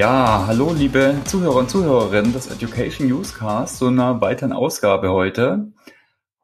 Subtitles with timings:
[0.00, 5.72] Ja, hallo liebe Zuhörer und Zuhörerinnen des Education Newscast zu einer weiteren Ausgabe heute.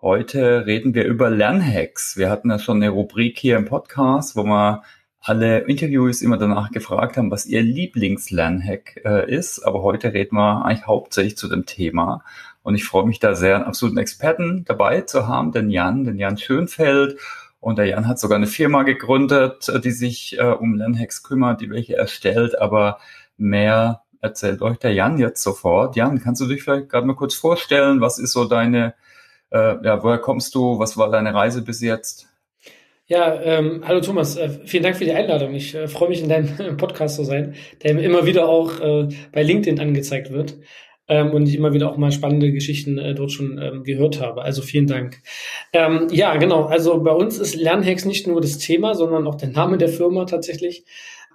[0.02, 2.18] Heute reden wir über Lernhacks.
[2.18, 4.82] Wir hatten ja schon eine Rubrik hier im Podcast, wo wir
[5.22, 9.62] alle Interviews immer danach gefragt haben, was ihr Lieblingslernhack äh, ist.
[9.62, 12.22] Aber heute reden wir eigentlich hauptsächlich zu dem Thema.
[12.62, 16.18] Und ich freue mich da sehr, einen absoluten Experten dabei zu haben, den Jan, den
[16.18, 17.18] Jan Schönfeld.
[17.60, 21.70] Und der Jan hat sogar eine Firma gegründet, die sich äh, um Lernhacks kümmert, die
[21.70, 22.60] welche erstellt.
[22.60, 22.98] Aber
[23.36, 25.96] mehr erzählt euch der Jan jetzt sofort.
[25.96, 28.00] Jan, kannst du dich vielleicht gerade mal kurz vorstellen?
[28.00, 28.94] Was ist so deine,
[29.50, 30.78] äh, ja, woher kommst du?
[30.78, 32.28] Was war deine Reise bis jetzt?
[33.08, 35.54] Ja, ähm, hallo Thomas, äh, vielen Dank für die Einladung.
[35.54, 37.54] Ich äh, freue mich, in deinem Podcast zu sein,
[37.84, 40.56] der immer wieder auch äh, bei LinkedIn angezeigt wird
[41.06, 44.42] ähm, und ich immer wieder auch mal spannende Geschichten äh, dort schon ähm, gehört habe.
[44.42, 45.22] Also vielen Dank.
[45.72, 46.64] Ähm, ja, genau.
[46.64, 50.24] Also bei uns ist Lernhacks nicht nur das Thema, sondern auch der Name der Firma
[50.24, 50.84] tatsächlich.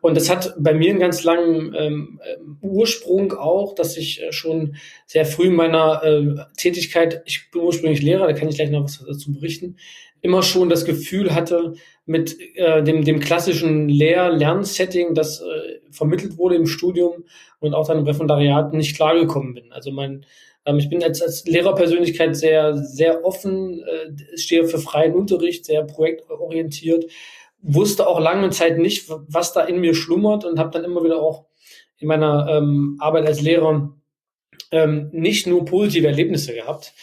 [0.01, 2.19] Und das hat bei mir einen ganz langen ähm,
[2.61, 8.01] Ursprung auch, dass ich äh, schon sehr früh in meiner äh, Tätigkeit, ich bin ursprünglich
[8.01, 9.77] Lehrer, da kann ich gleich noch was dazu berichten,
[10.21, 11.73] immer schon das Gefühl hatte,
[12.05, 17.23] mit äh, dem, dem klassischen Lehr-Lernsetting, das äh, vermittelt wurde im Studium
[17.59, 19.71] und auch dann im Referendariat nicht klargekommen bin.
[19.71, 20.25] Also mein,
[20.65, 25.83] ähm, ich bin als, als Lehrerpersönlichkeit sehr, sehr offen, äh, stehe für freien Unterricht, sehr
[25.83, 27.05] projektorientiert,
[27.61, 31.21] wusste auch lange Zeit nicht, was da in mir schlummert und habe dann immer wieder
[31.21, 31.45] auch
[31.97, 33.95] in meiner ähm, Arbeit als Lehrer
[34.71, 36.93] ähm, nicht nur positive Erlebnisse gehabt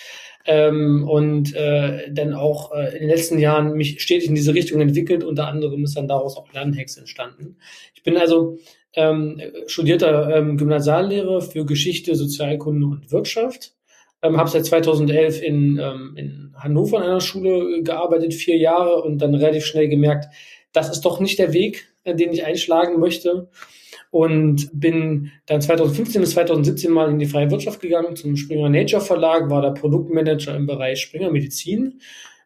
[0.46, 4.80] ähm, und äh, dann auch äh, in den letzten Jahren mich stetig in diese Richtung
[4.80, 5.22] entwickelt.
[5.22, 7.58] Unter anderem ist dann daraus auch Lernhex entstanden.
[7.94, 8.58] Ich bin also
[8.94, 13.77] ähm, studierter ähm, Gymnasiallehrer für Geschichte, Sozialkunde und Wirtschaft.
[14.22, 19.18] Ähm, habe seit 2011 in, ähm, in Hannover an einer Schule gearbeitet, vier Jahre und
[19.18, 20.26] dann relativ schnell gemerkt,
[20.72, 23.48] das ist doch nicht der Weg, äh, den ich einschlagen möchte.
[24.10, 29.02] Und bin dann 2015 bis 2017 mal in die freie Wirtschaft gegangen zum Springer Nature
[29.02, 32.00] Verlag, war da Produktmanager im Bereich Springer Medizin,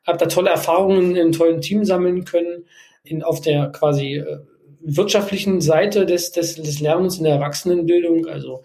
[0.05, 2.65] habe da tolle Erfahrungen in einem tollen Team sammeln können,
[3.05, 4.39] in, auf der quasi äh,
[4.81, 8.63] wirtschaftlichen Seite des, des, des Lernens in der Erwachsenenbildung, also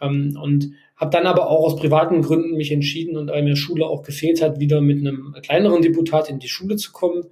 [0.00, 3.86] ähm, und habe dann aber auch aus privaten Gründen mich entschieden und weil mir Schule
[3.86, 7.24] auch gefehlt hat, wieder mit einem kleineren Deputat in die Schule zu kommen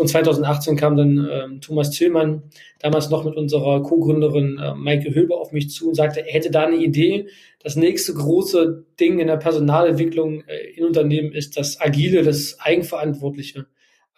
[0.00, 2.44] und 2018 kam dann ähm, Thomas Tillmann,
[2.78, 6.50] damals noch mit unserer Co-Gründerin äh, Maike Höber auf mich zu und sagte, er hätte
[6.50, 7.26] da eine Idee.
[7.62, 13.66] Das nächste große Ding in der Personalentwicklung äh, in Unternehmen ist das Agile, das Eigenverantwortliche.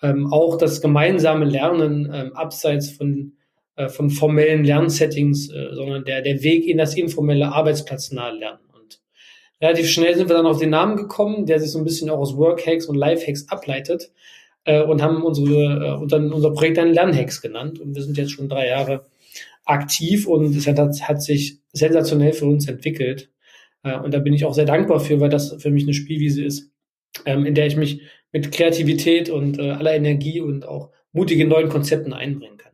[0.02, 3.32] Ähm, auch das gemeinsame Lernen ähm, abseits von,
[3.74, 8.60] äh, von formellen Lernsettings, äh, sondern der, der Weg in das informelle arbeitsplatznahe Lernen.
[9.62, 12.18] Relativ schnell sind wir dann auf den Namen gekommen, der sich so ein bisschen auch
[12.18, 14.10] aus Workhacks und Lifehacks ableitet
[14.64, 17.78] äh, und haben unsere, äh, dann unser Projekt dann Lernhex genannt.
[17.78, 19.06] Und wir sind jetzt schon drei Jahre
[19.64, 23.30] aktiv und es hat, hat sich sensationell für uns entwickelt.
[23.84, 26.44] Äh, und da bin ich auch sehr dankbar für, weil das für mich eine Spielwiese
[26.44, 26.72] ist,
[27.24, 28.02] ähm, in der ich mich
[28.32, 32.72] mit Kreativität und äh, aller Energie und auch mutigen neuen Konzepten einbringen kann.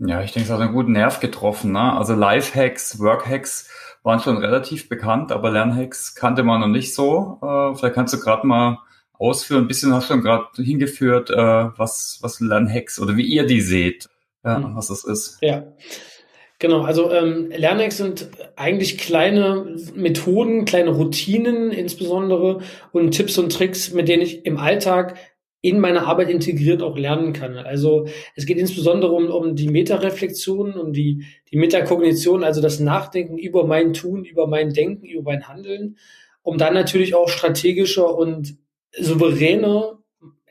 [0.00, 1.72] Ja, ich denke, es hat einen guten Nerv getroffen.
[1.72, 1.92] Ne?
[1.92, 3.70] Also Live-Hacks, Work-Hacks
[4.02, 7.38] waren schon relativ bekannt, aber Lernhacks kannte man noch nicht so.
[7.42, 8.78] Äh, vielleicht kannst du gerade mal
[9.20, 9.64] ausführen?
[9.64, 13.60] Ein bisschen hast du schon gerade hingeführt, äh, was, was Lernhacks oder wie ihr die
[13.60, 14.08] seht,
[14.44, 14.76] ja, mhm.
[14.76, 15.38] was das ist.
[15.42, 15.64] Ja.
[16.58, 22.60] Genau, also ähm, Lernhacks sind eigentlich kleine Methoden, kleine Routinen insbesondere
[22.92, 25.16] und Tipps und Tricks, mit denen ich im Alltag
[25.62, 27.56] in meine Arbeit integriert auch lernen kann.
[27.56, 33.36] Also es geht insbesondere um, um die Metareflexion, um die, die Metakognition, also das Nachdenken
[33.36, 35.98] über mein Tun, über mein Denken, über mein Handeln,
[36.42, 38.56] um dann natürlich auch strategischer und
[38.98, 39.98] souveräner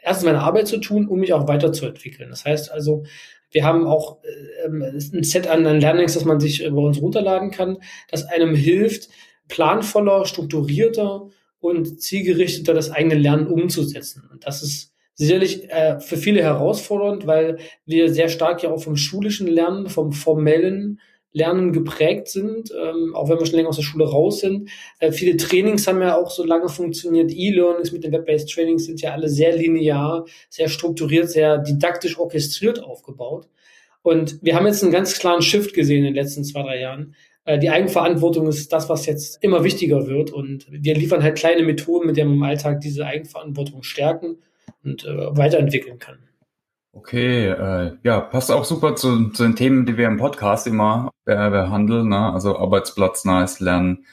[0.01, 2.29] erstens meine Arbeit zu tun, um mich auch weiterzuentwickeln.
[2.29, 3.03] Das heißt also,
[3.51, 7.51] wir haben auch äh, ein Set an, an Lernings, das man sich bei uns runterladen
[7.51, 7.77] kann,
[8.09, 9.09] das einem hilft,
[9.47, 11.29] planvoller, strukturierter
[11.59, 14.29] und zielgerichteter das eigene Lernen umzusetzen.
[14.31, 18.95] Und das ist sicherlich äh, für viele herausfordernd, weil wir sehr stark ja auch vom
[18.95, 21.01] schulischen Lernen, vom formellen
[21.33, 24.69] Lernen geprägt sind, ähm, auch wenn wir schon länger aus der Schule raus sind.
[24.99, 27.31] Äh, viele Trainings haben ja auch so lange funktioniert.
[27.31, 32.81] E-Learnings mit den Web-based Trainings sind ja alle sehr linear, sehr strukturiert, sehr didaktisch orchestriert
[32.81, 33.47] aufgebaut.
[34.01, 37.13] Und wir haben jetzt einen ganz klaren Shift gesehen in den letzten zwei, drei Jahren.
[37.43, 40.31] Äh, die Eigenverantwortung ist das, was jetzt immer wichtiger wird.
[40.31, 44.37] Und wir liefern halt kleine Methoden, mit denen man im Alltag diese Eigenverantwortung stärken
[44.83, 46.19] und äh, weiterentwickeln kann.
[46.91, 51.11] Okay, äh, ja, passt auch super zu, zu den Themen, die wir im Podcast immer
[51.25, 52.33] äh, behandeln, ne?
[52.33, 54.05] also arbeitsplatznahes Lernen,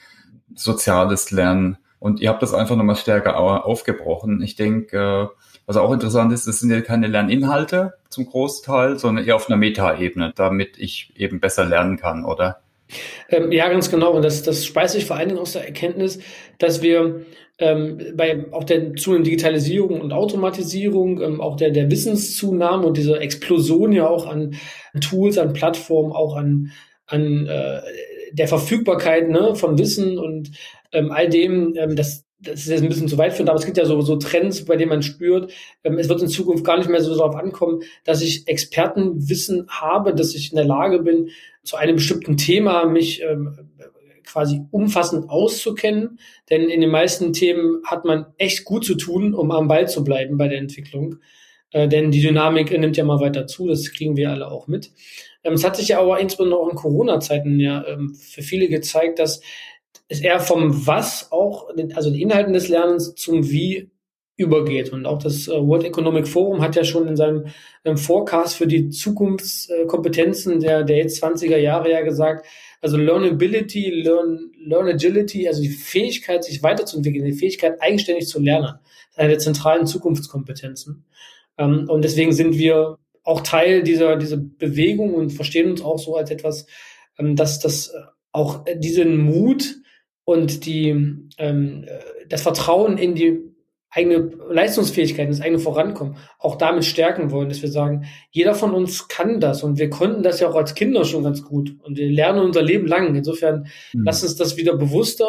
[0.55, 1.79] soziales Lernen.
[1.99, 4.43] Und ihr habt das einfach nochmal stärker aufgebrochen.
[4.43, 9.25] Ich denke, äh, was auch interessant ist, das sind ja keine Lerninhalte zum Großteil, sondern
[9.25, 12.61] eher auf einer Metaebene, damit ich eben besser lernen kann, oder?
[13.31, 14.13] Ähm, ja, ganz genau.
[14.13, 16.21] Und das, das speist sich vor allen Dingen aus der Erkenntnis,
[16.59, 17.27] dass wir
[17.59, 23.21] ähm, bei auch der zunehmenden Digitalisierung und Automatisierung, ähm, auch der, der Wissenszunahme und dieser
[23.21, 24.57] Explosion ja auch an
[25.01, 26.73] Tools, an Plattformen, auch an,
[27.07, 27.81] an äh,
[28.33, 30.51] der Verfügbarkeit ne, von Wissen und
[30.93, 33.65] ähm, all dem, ähm, das, das ist jetzt ein bisschen zu weit führend, aber es
[33.65, 35.51] gibt ja so, so Trends, bei denen man spürt,
[35.83, 40.15] ähm, es wird in Zukunft gar nicht mehr so darauf ankommen, dass ich Expertenwissen habe,
[40.15, 41.31] dass ich in der Lage bin,
[41.63, 43.71] zu einem bestimmten Thema mich ähm,
[44.27, 46.19] quasi umfassend auszukennen.
[46.51, 50.05] Denn in den meisten Themen hat man echt gut zu tun, um am Ball zu
[50.05, 51.17] bleiben bei der Entwicklung.
[51.73, 54.93] Äh, denn die Dynamik nimmt ja mal weiter zu, das kriegen wir alle auch mit.
[55.45, 59.19] Ähm, es hat sich ja aber insbesondere auch in Corona-Zeiten ja ähm, für viele gezeigt,
[59.19, 59.41] dass
[60.09, 63.91] es eher vom Was auch, also den Inhalten des Lernens zum Wie
[64.37, 64.93] übergeht.
[64.93, 67.47] Und auch das äh, World Economic Forum hat ja schon in seinem
[67.85, 72.47] ähm, Forecast für die Zukunftskompetenzen der, der jetzt 20er Jahre ja gesagt,
[72.87, 78.79] also Learnability, Learn, Learn Agility, also die Fähigkeit, sich weiterzuentwickeln, die Fähigkeit, eigenständig zu lernen,
[79.11, 81.05] ist eine der zentralen Zukunftskompetenzen.
[81.59, 86.15] Ähm, und deswegen sind wir auch Teil dieser, dieser Bewegung und verstehen uns auch so
[86.15, 86.67] als etwas,
[87.19, 89.79] ähm, dass das äh, auch diesen Mut
[90.25, 90.91] und die,
[91.39, 91.99] ähm, äh,
[92.29, 93.41] das Vertrauen in die
[93.97, 99.09] eigene Leistungsfähigkeit, das eigene Vorankommen auch damit stärken wollen, dass wir sagen, jeder von uns
[99.09, 102.11] kann das und wir konnten das ja auch als Kinder schon ganz gut und wir
[102.11, 103.15] lernen unser Leben lang.
[103.15, 104.05] Insofern mhm.
[104.05, 105.27] lass uns das wieder bewusster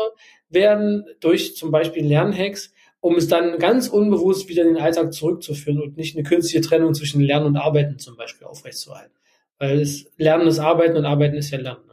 [0.50, 5.82] werden durch zum Beispiel Lernhacks, um es dann ganz unbewusst wieder in den Alltag zurückzuführen
[5.82, 9.16] und nicht eine künstliche Trennung zwischen Lernen und Arbeiten zum Beispiel aufrechtzuerhalten.
[9.60, 11.88] Weil es Lernen ist Arbeiten und Arbeiten ist ja Lernen.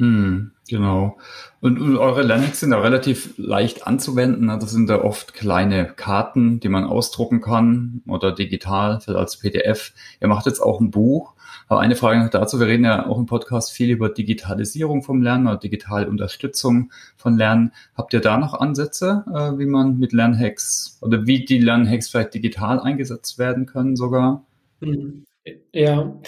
[0.00, 1.18] Hm, genau.
[1.60, 4.46] Und, und eure Lernhacks sind da relativ leicht anzuwenden.
[4.46, 9.92] Das also sind da oft kleine Karten, die man ausdrucken kann oder digital als PDF.
[10.18, 11.34] Ihr macht jetzt auch ein Buch.
[11.68, 12.58] Aber eine Frage noch dazu.
[12.58, 17.36] Wir reden ja auch im Podcast viel über Digitalisierung vom Lernen oder digitale Unterstützung von
[17.36, 17.72] Lernen.
[17.94, 22.32] Habt ihr da noch Ansätze, äh, wie man mit Lernhacks oder wie die Lernhacks vielleicht
[22.32, 24.46] digital eingesetzt werden können sogar?
[25.72, 26.18] Ja,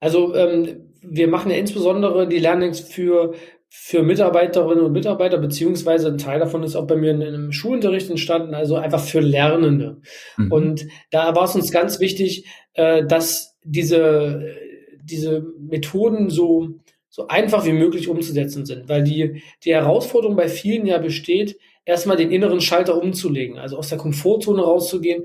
[0.00, 3.34] also ähm, wir machen ja insbesondere die Lernings für,
[3.68, 8.10] für Mitarbeiterinnen und Mitarbeiter, beziehungsweise ein Teil davon ist auch bei mir in einem Schulunterricht
[8.10, 10.00] entstanden, also einfach für Lernende.
[10.36, 10.52] Mhm.
[10.52, 14.54] Und da war es uns ganz wichtig, äh, dass diese,
[15.02, 16.68] diese Methoden so,
[17.08, 22.16] so einfach wie möglich umzusetzen sind, weil die, die Herausforderung bei vielen ja besteht, erstmal
[22.16, 25.24] den inneren Schalter umzulegen, also aus der Komfortzone rauszugehen,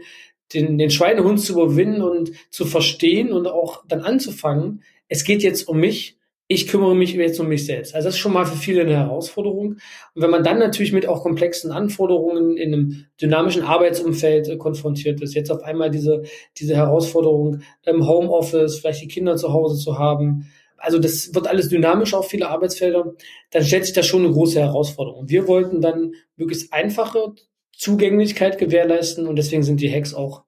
[0.53, 5.67] den, den Schweinehund zu überwinden und zu verstehen und auch dann anzufangen, es geht jetzt
[5.67, 6.17] um mich,
[6.49, 7.93] ich kümmere mich jetzt um mich selbst.
[7.93, 9.73] Also das ist schon mal für viele eine Herausforderung.
[10.15, 15.21] Und wenn man dann natürlich mit auch komplexen Anforderungen in einem dynamischen Arbeitsumfeld äh, konfrontiert
[15.21, 16.23] ist, jetzt auf einmal diese,
[16.57, 21.69] diese Herausforderung im Homeoffice, vielleicht die Kinder zu Hause zu haben, also das wird alles
[21.69, 23.13] dynamisch auf viele Arbeitsfelder,
[23.51, 25.27] dann stellt sich da schon eine große Herausforderung.
[25.27, 27.33] Wir wollten dann möglichst einfache
[27.75, 30.43] Zugänglichkeit gewährleisten und deswegen sind die Hacks auch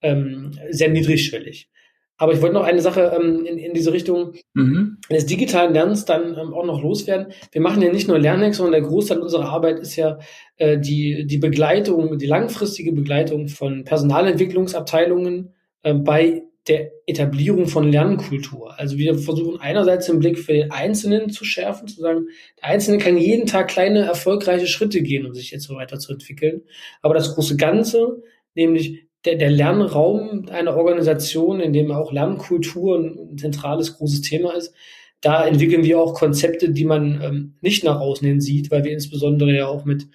[0.00, 1.68] ähm, sehr niedrigschwellig.
[2.16, 4.98] Aber ich wollte noch eine Sache ähm, in, in diese Richtung mhm.
[5.10, 7.32] des digitalen Lernens dann ähm, auch noch loswerden.
[7.50, 10.18] Wir machen ja nicht nur Lernhacks, sondern der Großteil unserer Arbeit ist ja
[10.56, 18.78] äh, die, die Begleitung, die langfristige Begleitung von Personalentwicklungsabteilungen äh, bei der Etablierung von Lernkultur.
[18.78, 22.28] Also wir versuchen einerseits den Blick für den Einzelnen zu schärfen, zu sagen,
[22.60, 26.62] der Einzelne kann jeden Tag kleine erfolgreiche Schritte gehen, um sich jetzt so weiterzuentwickeln.
[27.02, 28.22] Aber das große Ganze,
[28.54, 34.74] nämlich der, der Lernraum einer Organisation, in dem auch Lernkultur ein zentrales großes Thema ist,
[35.20, 38.92] da entwickeln wir auch Konzepte, die man ähm, nicht nach außen hin sieht, weil wir
[38.92, 40.06] insbesondere ja auch mit,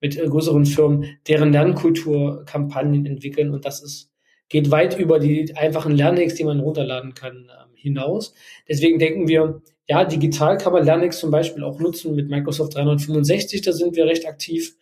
[0.00, 4.10] mit äh, größeren Firmen deren Lernkulturkampagnen entwickeln und das ist,
[4.48, 8.32] geht weit über die einfachen Lernhacks, die man runterladen kann, ähm, hinaus.
[8.66, 13.60] Deswegen denken wir, ja, digital kann man Lernhacks zum Beispiel auch nutzen mit Microsoft 365,
[13.60, 14.74] da sind wir recht aktiv.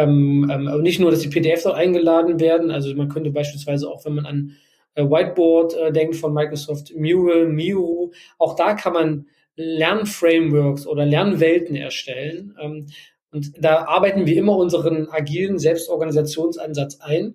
[0.00, 4.04] Ähm, ähm, nicht nur, dass die PDFs auch eingeladen werden, also man könnte beispielsweise auch,
[4.04, 4.56] wenn man an
[4.94, 9.26] äh, Whiteboard äh, denkt von Microsoft, Mural, Miro, auch da kann man
[9.56, 12.56] Lernframeworks oder Lernwelten erstellen.
[12.60, 12.86] Ähm,
[13.30, 17.34] und da arbeiten wir immer unseren agilen Selbstorganisationsansatz ein.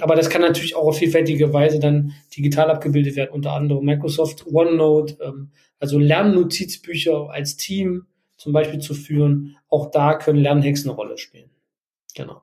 [0.00, 4.46] Aber das kann natürlich auch auf vielfältige Weise dann digital abgebildet werden, unter anderem Microsoft
[4.46, 8.06] OneNote, ähm, also Lernnotizbücher als Team
[8.36, 9.56] zum Beispiel zu führen.
[9.68, 11.50] Auch da können Lernhacks eine Rolle spielen.
[12.14, 12.42] Genau.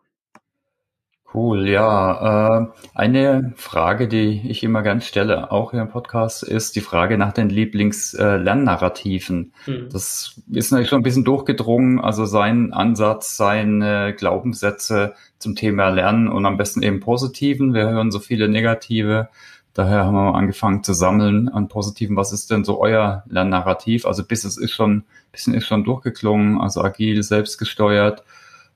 [1.33, 2.59] Cool, ja.
[2.59, 7.17] Äh, eine Frage, die ich immer gern stelle, auch hier im Podcast, ist die Frage
[7.17, 9.53] nach den Lieblings-Lernnarrativen.
[9.65, 9.89] Äh, mhm.
[9.89, 16.27] Das ist natürlich schon ein bisschen durchgedrungen, also sein Ansatz, seine Glaubenssätze zum Thema Lernen
[16.27, 17.73] und am besten eben positiven.
[17.73, 19.29] Wir hören so viele negative
[19.73, 22.17] Daher haben wir angefangen zu sammeln an Positiven.
[22.17, 24.05] Was ist denn so euer Lernnarrativ?
[24.05, 28.23] Also bis es ist schon, bisschen ist schon durchgeklungen, also agil, selbstgesteuert.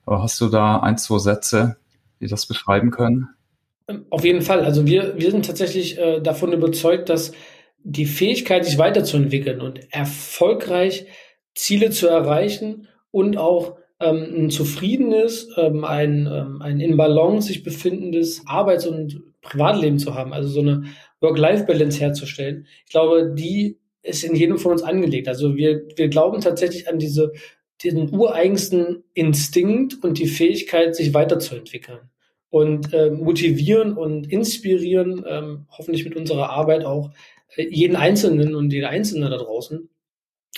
[0.08, 1.78] Hast du da ein, zwei Sätze,
[2.20, 3.30] die das beschreiben können?
[4.10, 4.64] Auf jeden Fall.
[4.64, 7.32] Also wir, wir sind tatsächlich äh, davon überzeugt, dass
[7.84, 11.06] die Fähigkeit, sich weiterzuentwickeln und erfolgreich
[11.54, 17.64] Ziele zu erreichen und auch ähm, ein zufriedenes, ähm, ein, ähm, ein in Balance sich
[17.64, 20.86] befindendes Arbeits- und Privatleben zu haben, also so eine
[21.22, 22.66] Work-Life-Balance herzustellen.
[22.86, 25.28] Ich glaube, die ist in jedem von uns angelegt.
[25.28, 27.32] Also wir, wir glauben tatsächlich an diese,
[27.82, 32.10] diesen ureigensten Instinkt und die Fähigkeit, sich weiterzuentwickeln
[32.50, 37.12] und äh, motivieren und inspirieren, ähm, hoffentlich mit unserer Arbeit auch
[37.56, 39.90] äh, jeden Einzelnen und jede Einzelne da draußen,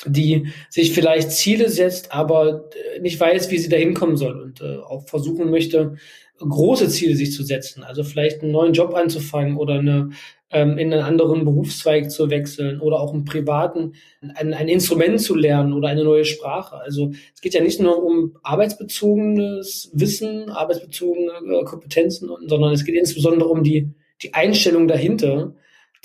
[0.06, 4.62] die sich vielleicht Ziele setzt, aber äh, nicht weiß, wie sie da hinkommen soll und
[4.62, 5.96] äh, auch versuchen möchte,
[6.38, 7.84] große Ziele sich zu setzen.
[7.84, 10.12] Also vielleicht einen neuen Job anzufangen oder eine,
[10.50, 15.74] in einen anderen Berufszweig zu wechseln oder auch im privaten ein, ein Instrument zu lernen
[15.74, 16.78] oder eine neue Sprache.
[16.78, 22.96] Also es geht ja nicht nur um arbeitsbezogenes Wissen, arbeitsbezogene äh, Kompetenzen, sondern es geht
[22.96, 23.92] insbesondere um die,
[24.24, 25.54] die Einstellung dahinter,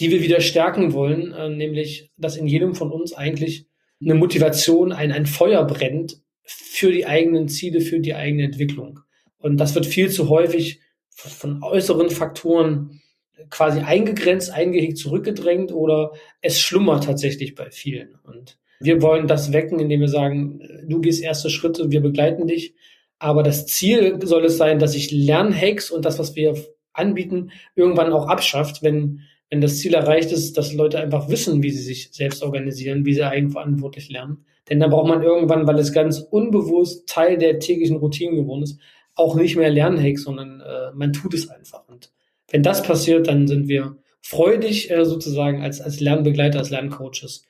[0.00, 3.66] die wir wieder stärken wollen, äh, nämlich, dass in jedem von uns eigentlich
[4.00, 8.98] eine Motivation, ein, ein Feuer brennt für die eigenen Ziele, für die eigene Entwicklung.
[9.38, 10.80] Und das wird viel zu häufig
[11.10, 13.01] von äußeren Faktoren
[13.50, 18.16] quasi eingegrenzt, eingehegt, zurückgedrängt oder es schlummert tatsächlich bei vielen.
[18.24, 22.74] Und wir wollen das wecken, indem wir sagen, du gehst erste Schritte, wir begleiten dich.
[23.18, 26.56] Aber das Ziel soll es sein, dass sich Lernhacks und das, was wir
[26.92, 29.20] anbieten, irgendwann auch abschafft, wenn
[29.52, 33.12] wenn das Ziel erreicht ist, dass Leute einfach wissen, wie sie sich selbst organisieren, wie
[33.12, 34.46] sie eigenverantwortlich lernen.
[34.70, 38.80] Denn dann braucht man irgendwann, weil es ganz unbewusst Teil der täglichen Routine geworden ist,
[39.14, 41.86] auch nicht mehr Lernhacks, sondern äh, man tut es einfach.
[41.86, 42.10] Und
[42.52, 47.44] wenn das passiert, dann sind wir freudig äh, sozusagen als, als Lernbegleiter, als Lerncoaches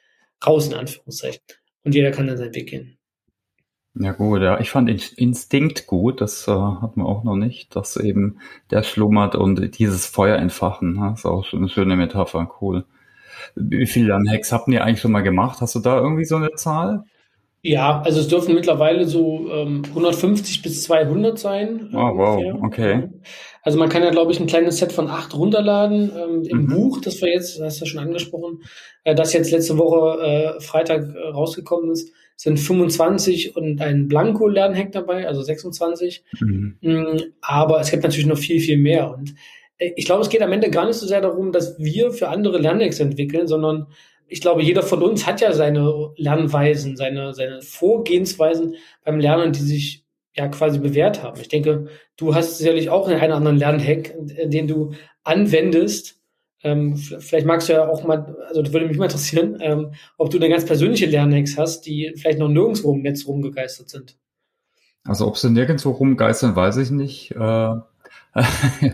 [0.46, 1.42] raus in Anführungszeichen.
[1.84, 2.98] Und jeder kann dann seinen Weg gehen.
[3.94, 4.58] Ja gut, ja.
[4.58, 8.38] Ich fand Instinkt gut, das äh, hat man auch noch nicht, dass eben
[8.70, 10.94] der schlummert und dieses Feuer entfachen.
[10.94, 11.12] Ne?
[11.14, 12.86] ist auch eine schöne Metapher, cool.
[13.54, 15.60] Wie viele Hacks habt ihr eigentlich schon mal gemacht?
[15.60, 17.04] Hast du da irgendwie so eine Zahl?
[17.60, 21.90] Ja, also es dürfen mittlerweile so ähm, 150 bis 200 sein.
[21.92, 23.08] Oh, wow, okay.
[23.62, 26.68] Also man kann ja, glaube ich, ein kleines Set von acht runterladen ähm, im mhm.
[26.68, 28.62] Buch, das wir jetzt, das hast du ja schon angesprochen,
[29.04, 34.90] äh, das jetzt letzte Woche äh, Freitag äh, rausgekommen ist sind 25 und ein Blanko-Lernhack
[34.90, 36.24] dabei, also 26.
[36.40, 36.76] Mhm.
[36.80, 39.14] Mm, aber es gibt natürlich noch viel, viel mehr.
[39.14, 39.34] Und
[39.78, 42.28] äh, ich glaube, es geht am Ende gar nicht so sehr darum, dass wir für
[42.28, 43.86] andere Lernhacks entwickeln, sondern
[44.26, 49.60] ich glaube, jeder von uns hat ja seine Lernweisen, seine, seine Vorgehensweisen beim Lernen, die
[49.60, 50.01] sich
[50.34, 51.40] ja quasi bewährt haben.
[51.40, 51.86] Ich denke,
[52.16, 54.14] du hast sicherlich auch einen oder anderen Lernhack,
[54.46, 54.92] den du
[55.24, 56.22] anwendest,
[56.64, 60.30] ähm, vielleicht magst du ja auch mal, also das würde mich mal interessieren, ähm, ob
[60.30, 64.16] du eine ganz persönliche Lernhacks hast, die vielleicht noch nirgendwo im Netz rumgegeistert sind.
[65.04, 67.32] Also ob sie nirgendwo rumgeistern, weiß ich nicht.
[67.32, 67.74] Äh,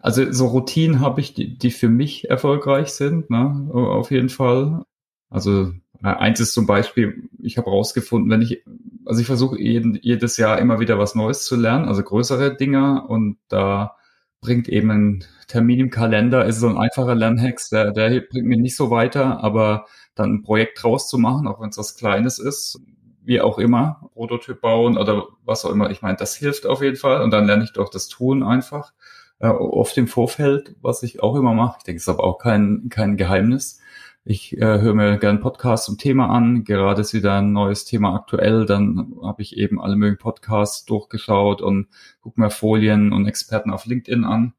[0.00, 3.68] also so Routinen habe ich, die, die für mich erfolgreich sind, ne?
[3.72, 4.84] auf jeden Fall.
[5.28, 8.62] Also eins ist zum Beispiel, ich habe rausgefunden, wenn ich,
[9.10, 13.38] also ich versuche jedes Jahr immer wieder was Neues zu lernen, also größere Dinge und
[13.48, 13.96] da
[14.40, 18.60] bringt eben ein Termin im Kalender, ist so ein einfacher Lernhack, der, der bringt mich
[18.60, 22.38] nicht so weiter, aber dann ein Projekt draus zu machen, auch wenn es was Kleines
[22.38, 22.80] ist,
[23.24, 26.96] wie auch immer, Prototyp bauen oder was auch immer, ich meine, das hilft auf jeden
[26.96, 28.92] Fall und dann lerne ich doch das Tun einfach,
[29.40, 31.78] äh, oft im Vorfeld, was ich auch immer mache.
[31.78, 33.80] Ich denke, es ist aber auch kein, kein Geheimnis.
[34.24, 36.64] Ich äh, höre mir gerne Podcasts zum Thema an.
[36.64, 38.66] Gerade ist wieder ein neues Thema aktuell.
[38.66, 41.88] Dann habe ich eben alle möglichen Podcasts durchgeschaut und
[42.20, 44.52] gucke mir Folien und Experten auf LinkedIn an.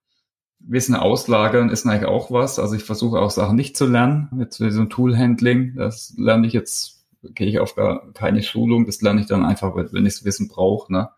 [0.59, 2.57] Wissen auslagern ist eigentlich auch was.
[2.57, 4.29] Also ich versuche auch Sachen nicht zu lernen.
[4.31, 8.87] Mit so einem Tool-Handling, das lerne ich jetzt, gehe ich auf gar keine Schulung.
[8.87, 10.91] Das lerne ich dann einfach, wenn ich das Wissen brauche.
[10.91, 11.09] Ne?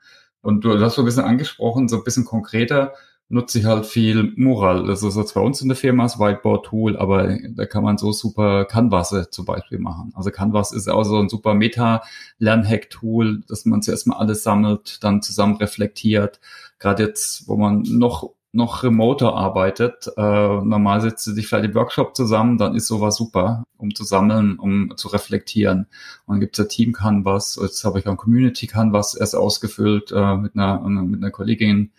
[0.41, 2.93] Und du hast so ein bisschen angesprochen, so ein bisschen konkreter
[3.29, 4.85] nutze ich halt viel Mural.
[4.85, 8.11] Das ist jetzt bei uns in der Firma das Whiteboard-Tool, aber da kann man so
[8.11, 10.11] super Canvas zum Beispiel machen.
[10.15, 15.21] Also Canvas ist auch so ein super Meta-Lernhack-Tool, dass man zuerst mal alles sammelt, dann
[15.21, 16.39] zusammen reflektiert.
[16.79, 22.15] Gerade jetzt, wo man noch noch remoter arbeitet, äh, normal setzt sich vielleicht im Workshop
[22.15, 25.87] zusammen, dann ist sowas super, um zu sammeln, um zu reflektieren.
[26.27, 30.37] Und dann gibt's ja Team Canvas, jetzt habe ich auch Community Canvas erst ausgefüllt äh,
[30.37, 31.93] mit einer mit einer Kollegin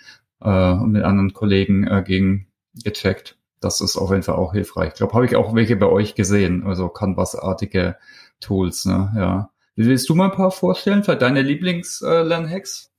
[0.45, 2.47] äh, und mit anderen Kollegen äh, gegen
[2.83, 3.37] gecheckt.
[3.61, 4.91] Das ist auf jeden Fall auch hilfreich.
[4.91, 7.97] Ich glaube, habe ich auch welche bei euch gesehen, also Canvas-artige
[8.41, 9.13] Tools, ne?
[9.17, 9.51] Ja.
[9.77, 12.93] Willst du mal ein paar vorstellen für deine Lieblings-Lernhacks?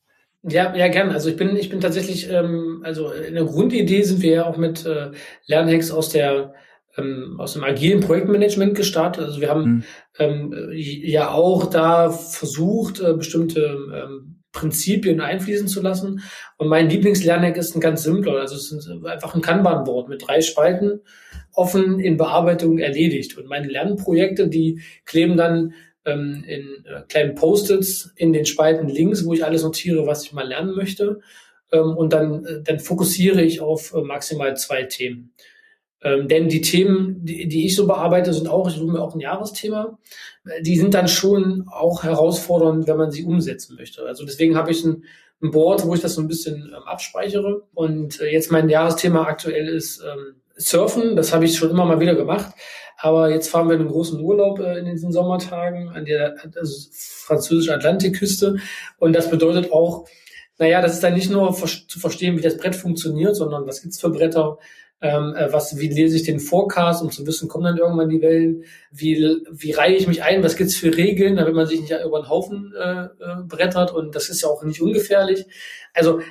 [0.43, 1.09] Ja, ja, gern.
[1.09, 4.57] Also ich bin, ich bin tatsächlich, ähm, also in der Grundidee sind wir ja auch
[4.57, 5.11] mit äh,
[5.47, 6.53] Lernhacks aus der
[6.97, 9.25] ähm, aus dem agilen Projektmanagement gestartet.
[9.25, 9.83] Also wir haben mhm.
[10.19, 16.21] ähm, ja auch da versucht, äh, bestimmte ähm, Prinzipien einfließen zu lassen.
[16.57, 18.39] Und mein Lieblingslernhack ist ein ganz simpler.
[18.39, 21.01] Also es ist einfach ein Kanban-Board mit drei Spalten,
[21.53, 23.37] offen in Bearbeitung erledigt.
[23.37, 25.73] Und meine Lernprojekte, die kleben dann
[26.05, 30.33] ähm, in äh, kleinen Post-its in den Spalten links, wo ich alles notiere, was ich
[30.33, 31.19] mal lernen möchte.
[31.71, 35.33] Ähm, und dann, äh, dann fokussiere ich auf äh, maximal zwei Themen.
[36.01, 39.15] Ähm, denn die Themen, die, die ich so bearbeite, sind auch, ich suche mir auch
[39.15, 39.97] ein Jahresthema,
[40.61, 44.03] die sind dann schon auch herausfordernd, wenn man sie umsetzen möchte.
[44.05, 45.03] Also deswegen habe ich ein,
[45.41, 47.63] ein Board, wo ich das so ein bisschen ähm, abspeichere.
[47.73, 51.15] Und äh, jetzt mein Jahresthema aktuell ist ähm, Surfen.
[51.15, 52.53] Das habe ich schon immer mal wieder gemacht.
[52.97, 56.89] Aber jetzt fahren wir in einen großen Urlaub äh, in diesen Sommertagen an der also
[56.91, 58.57] französischen Atlantikküste.
[58.97, 60.07] Und das bedeutet auch,
[60.57, 63.99] naja, das ist dann nicht nur zu verstehen, wie das Brett funktioniert, sondern was gibt's
[63.99, 64.57] für Bretter,
[65.01, 68.21] ähm, äh, was, wie lese ich den Forecast, um zu wissen, kommen dann irgendwann die
[68.21, 71.91] Wellen, wie, wie reihe ich mich ein, was gibt's für Regeln, damit man sich nicht
[71.91, 73.07] über einen Haufen äh, äh,
[73.45, 75.45] brettert und das ist ja auch nicht ungefährlich.
[75.93, 76.21] Also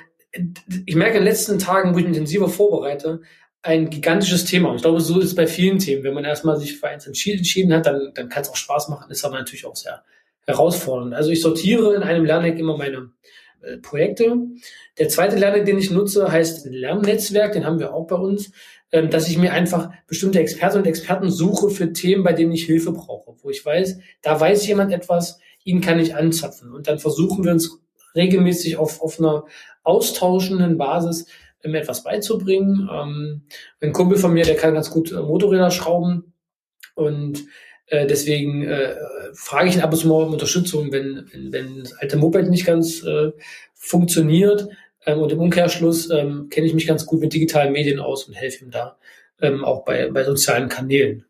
[0.85, 3.21] ich merke in den letzten Tagen, wo ich intensiver vorbereite,
[3.61, 4.69] ein gigantisches Thema.
[4.69, 6.03] Und ich glaube, so ist es bei vielen Themen.
[6.03, 9.09] Wenn man erstmal sich für eins entschieden hat, dann, dann kann es auch Spaß machen,
[9.09, 10.03] ist aber natürlich auch sehr
[10.45, 11.15] herausfordernd.
[11.15, 13.09] Also ich sortiere in einem Lernhack immer meine
[13.65, 14.37] äh, Projekte.
[14.97, 18.51] Der zweite Lernhack, den ich nutze, heißt Lernnetzwerk, den haben wir auch bei uns,
[18.91, 22.65] ähm, dass ich mir einfach bestimmte Experten und Experten suche für Themen, bei denen ich
[22.65, 26.71] Hilfe brauche, wo ich weiß, da weiß jemand etwas, ihn kann ich anzapfen.
[26.73, 27.79] Und dann versuchen wir uns
[28.15, 29.45] regelmäßig auf, auf einer
[29.83, 31.25] austauschenden Basis
[31.67, 32.89] mir etwas beizubringen.
[32.91, 33.41] Ähm,
[33.81, 36.33] ein Kumpel von mir, der kann ganz gut äh, Motorräder schrauben
[36.95, 37.45] und
[37.87, 38.95] äh, deswegen äh,
[39.33, 42.49] frage ich ihn ab und zu mal um Unterstützung, wenn, wenn, wenn das alte Moped
[42.49, 43.31] nicht ganz äh,
[43.73, 44.67] funktioniert.
[45.05, 48.33] Ähm, und im Umkehrschluss ähm, kenne ich mich ganz gut mit digitalen Medien aus und
[48.33, 48.97] helfe ihm da,
[49.41, 51.25] ähm, auch bei, bei sozialen Kanälen.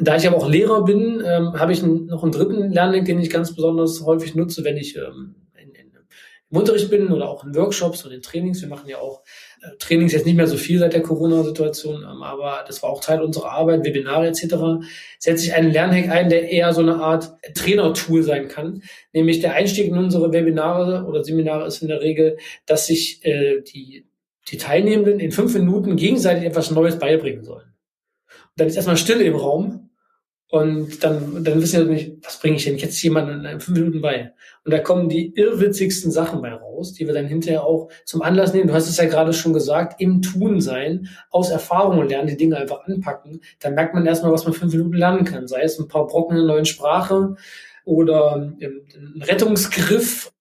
[0.00, 3.28] Da ich aber auch Lehrer bin, ähm, habe ich noch einen dritten Lernlink, den ich
[3.28, 5.90] ganz besonders häufig nutze, wenn ich ähm, in, in,
[6.50, 8.62] im Unterricht bin oder auch in Workshops und in Trainings.
[8.62, 9.22] Wir machen ja auch
[9.78, 13.20] Trainings jetzt nicht mehr so viel seit der Corona-Situation, ähm, aber das war auch Teil
[13.20, 14.84] unserer Arbeit, Webinare etc.
[15.18, 18.82] Setze ich einen Lernhack ein, der eher so eine Art Trainer-Tool sein kann.
[19.12, 23.60] Nämlich der Einstieg in unsere Webinare oder Seminare ist in der Regel, dass sich äh,
[23.60, 24.06] die,
[24.48, 27.66] die Teilnehmenden in fünf Minuten gegenseitig etwas Neues beibringen sollen.
[27.66, 29.89] Und dann ist erstmal Stille im Raum
[30.50, 34.00] und dann, dann wissen wir nicht, was bringe ich denn jetzt jemandem in fünf Minuten
[34.00, 34.32] bei?
[34.64, 38.52] Und da kommen die irrwitzigsten Sachen bei raus, die wir dann hinterher auch zum Anlass
[38.52, 38.66] nehmen.
[38.66, 42.56] Du hast es ja gerade schon gesagt, im Tun sein, aus Erfahrungen lernen, die Dinge
[42.56, 43.40] einfach anpacken.
[43.60, 45.46] Dann merkt man erstmal, was man fünf Minuten lernen kann.
[45.46, 47.36] Sei es ein paar Brocken in der neuen Sprache
[47.84, 50.32] oder ein Rettungsgriff.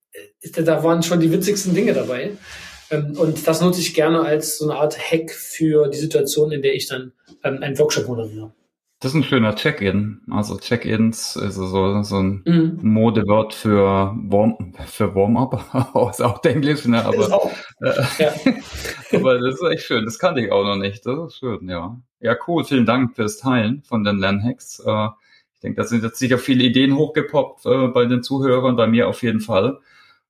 [0.55, 2.31] Da waren schon die witzigsten Dinge dabei.
[2.89, 6.63] Ähm, und das nutze ich gerne als so eine Art Hack für die Situation, in
[6.63, 8.51] der ich dann ähm, einen Workshop moderiere.
[9.01, 10.21] Das ist ein schöner Check-in.
[10.29, 12.79] Also Check-ins ist so, so ein mhm.
[12.81, 15.53] Modewort für Warm, für Warm-up,
[16.09, 17.05] ist auch Englisch, ne?
[17.05, 17.49] Aber, auch,
[17.81, 18.33] äh, ja.
[19.17, 20.03] aber das ist echt schön.
[20.03, 21.05] Das kannte ich auch noch nicht.
[21.05, 21.97] Das ist schön, ja.
[22.19, 22.65] Ja, cool.
[22.65, 24.81] Vielen Dank fürs Teilen von den Lernhacks.
[24.85, 25.07] Äh,
[25.53, 29.07] ich denke, da sind jetzt sicher viele Ideen hochgepoppt äh, bei den Zuhörern, bei mir
[29.07, 29.79] auf jeden Fall.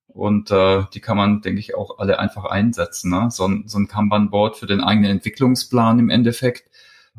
[0.06, 3.10] Und äh, die kann man, denke ich, auch alle einfach einsetzen.
[3.10, 3.32] Ne?
[3.32, 6.69] So, ein, so ein Kanban-Board für den eigenen Entwicklungsplan im Endeffekt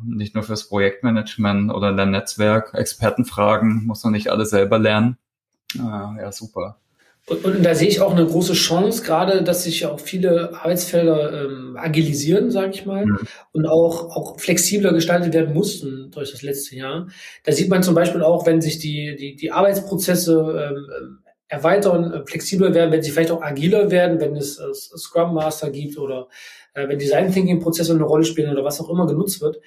[0.02, 5.16] nicht nur fürs Projektmanagement oder Lernnetzwerk, Expertenfragen, muss man nicht alles selber lernen.
[5.78, 6.78] Ah, ja, super.
[7.26, 11.44] Und, und, da sehe ich auch eine große Chance, gerade, dass sich auch viele Arbeitsfelder
[11.44, 13.18] ähm, agilisieren, sage ich mal, mhm.
[13.52, 17.06] und auch, auch flexibler gestaltet werden mussten durch das letzte Jahr.
[17.44, 22.26] Da sieht man zum Beispiel auch, wenn sich die, die, die Arbeitsprozesse ähm, erweitern, äh,
[22.26, 26.26] flexibler werden, wenn sie vielleicht auch agiler werden, wenn es äh, Scrum Master gibt oder
[26.74, 29.60] äh, wenn Design Thinking Prozesse eine Rolle spielen oder was auch immer genutzt wird.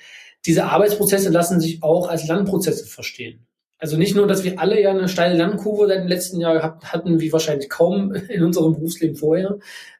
[0.46, 3.48] Diese Arbeitsprozesse lassen sich auch als Lernprozesse verstehen.
[3.78, 7.20] Also nicht nur, dass wir alle ja eine steile Lernkurve seit dem letzten Jahr hatten,
[7.20, 9.58] wie wahrscheinlich kaum in unserem Berufsleben vorher.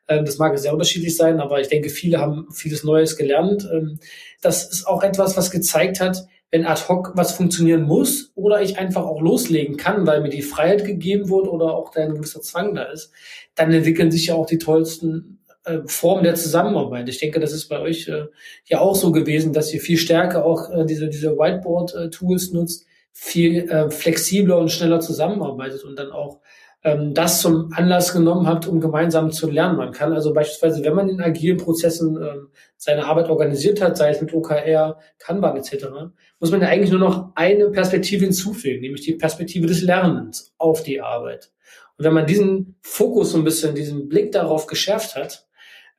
[0.08, 3.68] Ähm, das mag sehr unterschiedlich sein, aber ich denke, viele haben vieles Neues gelernt.
[3.72, 4.00] Ähm,
[4.42, 8.78] das ist auch etwas, was gezeigt hat, wenn ad hoc was funktionieren muss oder ich
[8.78, 12.42] einfach auch loslegen kann, weil mir die Freiheit gegeben wurde oder auch da ein gewisser
[12.42, 13.12] Zwang da ist,
[13.56, 17.10] dann entwickeln sich ja auch die tollsten äh, Formen der Zusammenarbeit.
[17.10, 18.26] Ich denke, das ist bei euch äh,
[18.66, 23.70] ja auch so gewesen, dass ihr viel stärker auch äh, diese, diese Whiteboard-Tools nutzt, viel
[23.70, 26.40] äh, flexibler und schneller zusammenarbeitet und dann auch
[26.86, 29.78] ähm, das zum Anlass genommen habt, um gemeinsam zu lernen.
[29.78, 34.12] Man kann also beispielsweise, wenn man in agilen Prozessen ähm, seine Arbeit organisiert hat, sei
[34.12, 35.88] es mit OKR, Kanban etc.,
[36.40, 40.84] muss man ja eigentlich nur noch eine Perspektive hinzufügen, nämlich die Perspektive des Lernens auf
[40.84, 41.52] die Arbeit.
[41.98, 45.48] Und wenn man diesen Fokus so ein bisschen, diesen Blick darauf geschärft hat,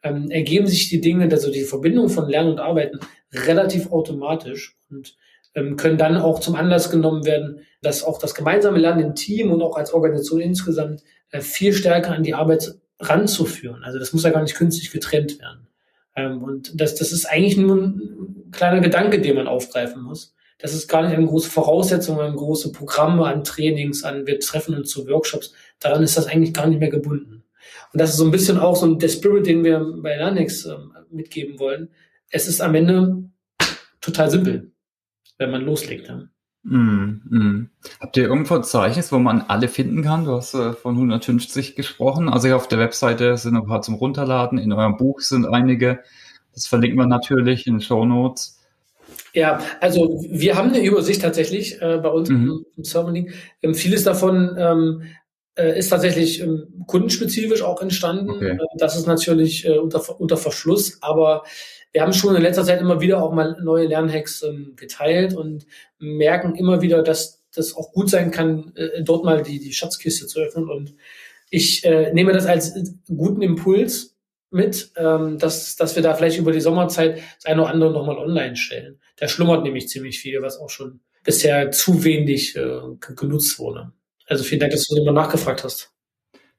[0.02, 3.00] ähm, ergeben sich die Dinge, also die Verbindung von Lernen und Arbeiten
[3.32, 5.16] relativ automatisch und
[5.54, 9.50] ähm, können dann auch zum Anlass genommen werden, dass auch das gemeinsame Lernen im Team
[9.50, 13.82] und auch als Organisation insgesamt äh, viel stärker an die Arbeit ranzuführen.
[13.82, 15.66] Also das muss ja gar nicht künstlich getrennt werden.
[16.14, 20.34] Ähm, und das, das ist eigentlich nur ein kleiner Gedanke, den man aufgreifen muss.
[20.58, 24.74] Das ist gar nicht eine große Voraussetzung an große Programme, an Trainings, an wir treffen
[24.74, 25.52] uns zu Workshops.
[25.80, 27.44] Daran ist das eigentlich gar nicht mehr gebunden.
[27.92, 30.92] Und das ist so ein bisschen auch so der Spirit, den wir bei Lanex ähm,
[31.10, 31.90] mitgeben wollen.
[32.30, 33.24] Es ist am Ende
[34.00, 34.72] total simpel,
[35.38, 36.08] wenn man loslegt.
[36.08, 36.22] Ja.
[36.68, 37.70] Mm, mm.
[38.00, 40.24] Habt ihr irgendwo ein Verzeichnis, wo man alle finden kann?
[40.24, 42.28] Du hast äh, von 150 gesprochen.
[42.28, 44.58] Also auf der Webseite sind ein paar zum Runterladen.
[44.58, 46.00] In eurem Buch sind einige.
[46.52, 48.58] Das verlinken wir natürlich in den Show Notes.
[49.32, 52.64] Ja, also wir haben eine Übersicht tatsächlich äh, bei uns mhm.
[52.76, 53.32] im, Serverlink.
[53.62, 55.06] Ähm, vieles davon ähm, äh,
[55.56, 58.30] ist tatsächlich ähm, kundenspezifisch auch entstanden.
[58.30, 58.50] Okay.
[58.52, 61.44] Äh, das ist natürlich äh, unter, unter Verschluss, aber
[61.92, 65.66] wir haben schon in letzter Zeit immer wieder auch mal neue Lernhacks ähm, geteilt und
[65.98, 70.26] merken immer wieder, dass das auch gut sein kann, äh, dort mal die, die Schatzkiste
[70.26, 70.68] zu öffnen.
[70.68, 70.94] Und
[71.48, 72.74] ich äh, nehme das als
[73.08, 74.14] guten Impuls
[74.50, 78.18] mit, ähm, dass, dass wir da vielleicht über die Sommerzeit das eine oder andere nochmal
[78.18, 79.00] online stellen.
[79.16, 82.80] Da schlummert nämlich ziemlich viel, was auch schon bisher zu wenig äh,
[83.14, 83.92] genutzt wurde.
[84.26, 85.92] Also vielen Dank, dass du immer nachgefragt hast.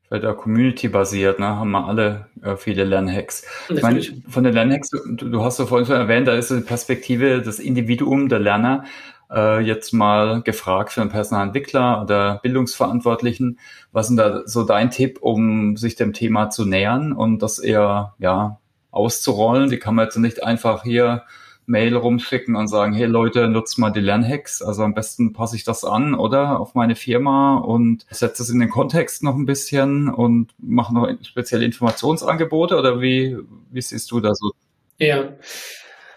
[0.10, 3.45] Weil da Community-basiert, ne, haben wir alle äh, viele Lernhacks.
[3.67, 6.62] Ich meine, von den Lernhacks, du, du hast ja vorhin schon erwähnt, da ist die
[6.62, 8.86] Perspektive das Individuum der Lerner
[9.30, 13.60] äh, jetzt mal gefragt für einen Personalentwickler oder Bildungsverantwortlichen.
[13.91, 17.60] Was ist denn da so dein Tipp, um sich dem Thema zu nähern und das
[17.60, 18.60] eher ja
[18.91, 19.69] auszurollen?
[19.69, 21.23] Die kann man jetzt nicht einfach hier
[21.67, 24.62] Mail rumschicken und sagen, hey Leute, nutzt mal die Lernhacks.
[24.62, 26.60] Also am besten passe ich das an, oder?
[26.60, 31.10] Auf meine Firma und setze es in den Kontext noch ein bisschen und mache noch
[31.23, 33.38] spezielle Informationsangebote oder wie,
[33.69, 34.51] wie siehst du da so?
[34.97, 35.34] Ja.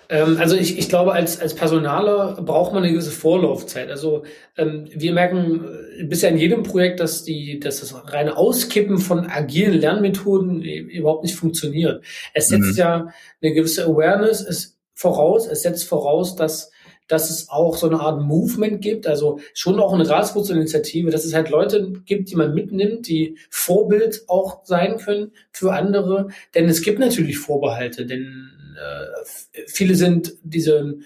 [0.08, 3.90] Ähm, also ich, ich glaube, als, als Personaler braucht man eine gewisse Vorlaufzeit.
[3.90, 4.24] Also
[4.56, 5.64] ähm, wir merken
[5.98, 11.24] äh, bisher in jedem Projekt, dass, die, dass das reine Auskippen von agilen Lernmethoden überhaupt
[11.24, 12.04] nicht funktioniert.
[12.34, 12.76] Es setzt mhm.
[12.76, 13.08] ja
[13.42, 16.70] eine gewisse Awareness, es voraus, es setzt voraus, dass
[17.08, 21.34] dass es auch so eine Art Movement gibt, also schon auch eine Graswurzelinitiative, dass es
[21.34, 26.28] halt Leute gibt, die man mitnimmt, die Vorbild auch sein können für andere.
[26.54, 30.98] Denn es gibt natürlich Vorbehalte, denn äh, viele sind diese,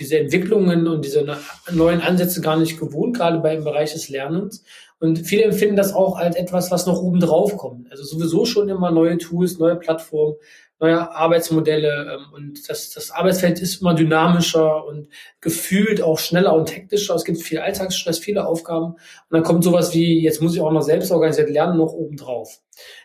[0.00, 1.24] diese Entwicklungen und diese
[1.70, 4.64] neuen Ansätze gar nicht gewohnt, gerade beim Bereich des Lernens.
[4.98, 7.88] Und viele empfinden das auch als etwas, was noch oben drauf kommt.
[7.92, 10.34] Also sowieso schon immer neue Tools, neue Plattformen,
[10.82, 15.08] neue Arbeitsmodelle ähm, und das, das Arbeitsfeld ist immer dynamischer und
[15.40, 17.14] gefühlt auch schneller und hektischer.
[17.14, 18.98] Es gibt viel Alltagsstress, viele Aufgaben und
[19.30, 22.60] dann kommt sowas wie, jetzt muss ich auch noch selbst organisiert lernen, noch oben drauf.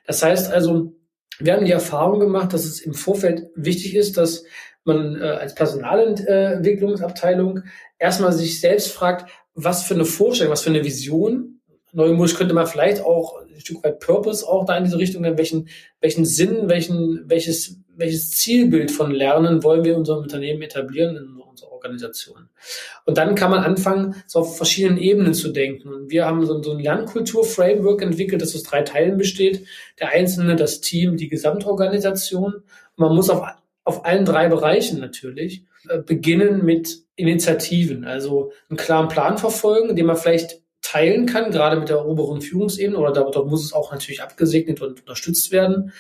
[0.06, 0.94] Das heißt also,
[1.40, 4.44] wir haben die Erfahrung gemacht, dass es im Vorfeld wichtig ist, dass
[4.84, 7.62] man äh, als Personalentwicklungsabteilung
[8.00, 11.57] erstmal sich selbst fragt, was für eine Vorstellung, was für eine Vision
[11.98, 15.68] Neumodisch könnte man vielleicht auch ein Stück weit Purpose auch da in diese Richtung, welchen,
[16.00, 21.42] welchen Sinn, welchen, welches, welches Zielbild von Lernen wollen wir in unserem Unternehmen etablieren, in
[21.42, 22.50] unserer Organisation.
[23.06, 25.92] Und dann kann man anfangen, so auf verschiedenen Ebenen zu denken.
[25.92, 29.66] Und wir haben so, so ein Lernkultur-Framework entwickelt, das aus drei Teilen besteht.
[30.00, 32.54] Der Einzelne, das Team, die Gesamtorganisation.
[32.54, 32.64] Und
[32.96, 33.42] man muss auf,
[33.86, 40.06] auf allen drei Bereichen natürlich äh, beginnen mit Initiativen, also einen klaren Plan verfolgen, den
[40.06, 40.62] man vielleicht
[40.98, 44.82] teilen kann, gerade mit der oberen Führungsebene, oder dort, dort muss es auch natürlich abgesegnet
[44.82, 45.92] und unterstützt werden.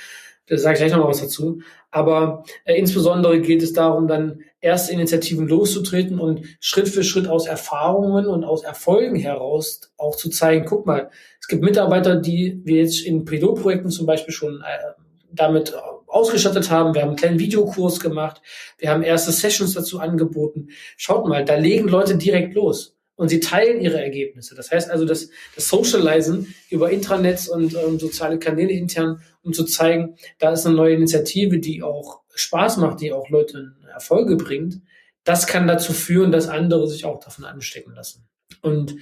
[0.48, 1.62] Da sage ich gleich nochmal was dazu.
[1.92, 7.48] Aber äh, insbesondere geht es darum, dann erste Initiativen loszutreten und Schritt für Schritt aus
[7.48, 12.82] Erfahrungen und aus Erfolgen heraus auch zu zeigen, guck mal, es gibt Mitarbeiter, die wir
[12.82, 15.76] jetzt in Pilotprojekten zum Beispiel schon äh, damit
[16.08, 16.96] ausgestattet haben.
[16.96, 18.42] Wir haben einen kleinen Videokurs gemacht.
[18.78, 20.70] Wir haben erste Sessions dazu angeboten.
[20.96, 24.56] Schaut mal, da legen Leute direkt los und sie teilen ihre Ergebnisse.
[24.56, 29.66] Das heißt also, das, das Socializen über Intranets und ähm, soziale Kanäle intern, um zu
[29.66, 34.80] zeigen, da ist eine neue Initiative, die auch Spaß macht, die auch Leute Erfolge bringt.
[35.24, 38.28] Das kann dazu führen, dass andere sich auch davon anstecken lassen.
[38.62, 38.96] Und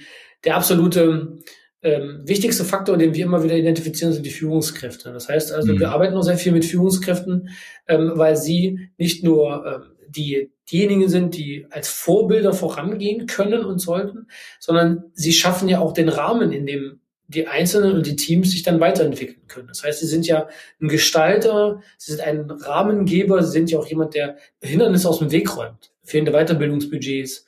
[0.44, 1.38] der absolute
[1.82, 5.12] ähm, wichtigste Faktor, den wir immer wieder identifizieren, sind die Führungskräfte.
[5.12, 5.80] Das heißt also, mhm.
[5.80, 7.50] wir arbeiten noch sehr viel mit Führungskräften,
[7.86, 13.78] ähm, weil sie nicht nur ähm, die diejenigen sind, die als Vorbilder vorangehen können und
[13.78, 14.26] sollten,
[14.60, 18.62] sondern sie schaffen ja auch den Rahmen, in dem die Einzelnen und die Teams sich
[18.62, 19.68] dann weiterentwickeln können.
[19.68, 20.48] Das heißt, sie sind ja
[20.80, 25.32] ein Gestalter, sie sind ein Rahmengeber, sie sind ja auch jemand, der Hindernisse aus dem
[25.32, 25.90] Weg räumt.
[26.04, 27.44] Fehlende Weiterbildungsbudgets,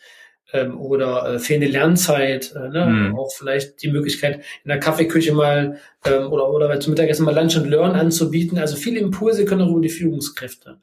[0.52, 2.86] ähm, oder äh, fehlende Lernzeit, äh, ne?
[2.86, 3.18] Mhm.
[3.18, 7.56] auch vielleicht die Möglichkeit in der Kaffeeküche mal ähm, oder oder zum Mittagessen mal Lunch
[7.56, 8.58] and Learn anzubieten.
[8.58, 10.78] Also viele Impulse können auch über die Führungskräfte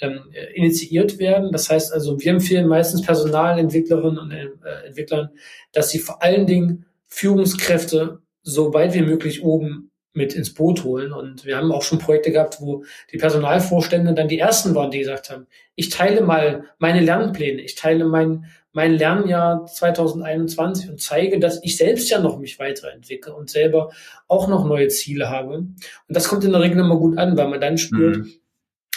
[0.00, 0.20] ähm,
[0.54, 1.52] initiiert werden.
[1.52, 4.48] Das heißt also, wir empfehlen meistens Personalentwicklerinnen und äh,
[4.86, 5.30] Entwicklern,
[5.72, 11.12] dass sie vor allen Dingen Führungskräfte so weit wie möglich oben mit ins Boot holen.
[11.12, 14.98] Und wir haben auch schon Projekte gehabt, wo die Personalvorstände dann die ersten waren, die
[14.98, 21.38] gesagt haben, ich teile mal meine Lernpläne, ich teile mein, mein Lernjahr 2021 und zeige,
[21.38, 23.90] dass ich selbst ja noch mich weiterentwickle und selber
[24.26, 25.54] auch noch neue Ziele habe.
[25.54, 25.76] Und
[26.08, 28.32] das kommt in der Regel immer gut an, weil man dann spürt, mhm.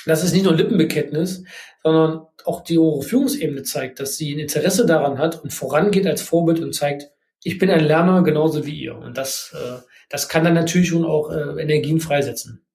[0.06, 1.44] Das ist nicht nur Lippenbekenntnis,
[1.82, 6.22] sondern auch die hohe Führungsebene zeigt, dass sie ein Interesse daran hat und vorangeht als
[6.22, 7.10] Vorbild und zeigt,
[7.44, 8.98] ich bin ein Lerner genauso wie ihr.
[8.98, 12.66] Und das, äh, das kann dann natürlich schon auch äh, Energien freisetzen.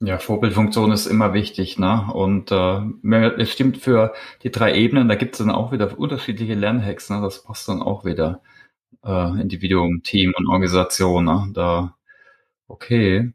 [0.00, 2.08] Ja, Vorbildfunktion ist immer wichtig, ne?
[2.12, 6.54] Und äh, es stimmt für die drei Ebenen, da gibt es dann auch wieder unterschiedliche
[6.54, 7.20] Lernhacks, ne?
[7.22, 8.42] Das passt dann auch wieder.
[9.02, 11.50] Äh, Individuum, Team und Organisation, ne?
[11.54, 11.96] Da
[12.68, 13.32] okay.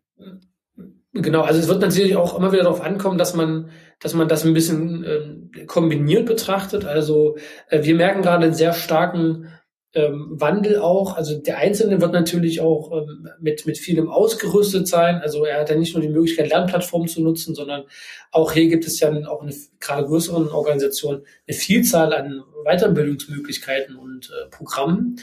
[1.13, 3.69] Genau, also es wird natürlich auch immer wieder darauf ankommen, dass man,
[3.99, 6.85] dass man das ein bisschen äh, kombiniert betrachtet.
[6.85, 7.35] Also
[7.69, 9.49] äh, wir merken gerade einen sehr starken
[9.93, 11.17] ähm, Wandel auch.
[11.17, 15.15] Also der Einzelne wird natürlich auch ähm, mit, mit vielem ausgerüstet sein.
[15.21, 17.83] Also er hat ja nicht nur die Möglichkeit, Lernplattformen zu nutzen, sondern
[18.31, 24.29] auch hier gibt es ja auch eine gerade größeren Organisation eine Vielzahl an Weiterbildungsmöglichkeiten und
[24.29, 25.17] äh, Programmen.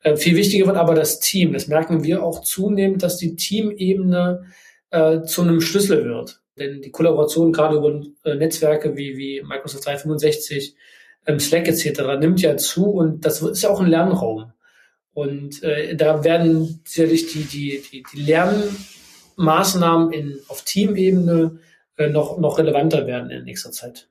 [0.00, 1.52] Äh, viel wichtiger wird aber das Team.
[1.52, 4.46] Das merken wir auch zunehmend, dass die Teamebene
[4.94, 6.40] äh, zu einem Schlüssel wird.
[6.56, 10.76] Denn die Kollaboration gerade über äh, Netzwerke wie, wie Microsoft 365,
[11.26, 12.02] ähm, Slack etc.
[12.20, 14.52] nimmt ja zu und das ist ja auch ein Lernraum.
[15.12, 21.58] Und äh, da werden sicherlich die, die, die, die Lernmaßnahmen in, auf Teamebene
[21.96, 24.08] äh, noch, noch relevanter werden in nächster Zeit.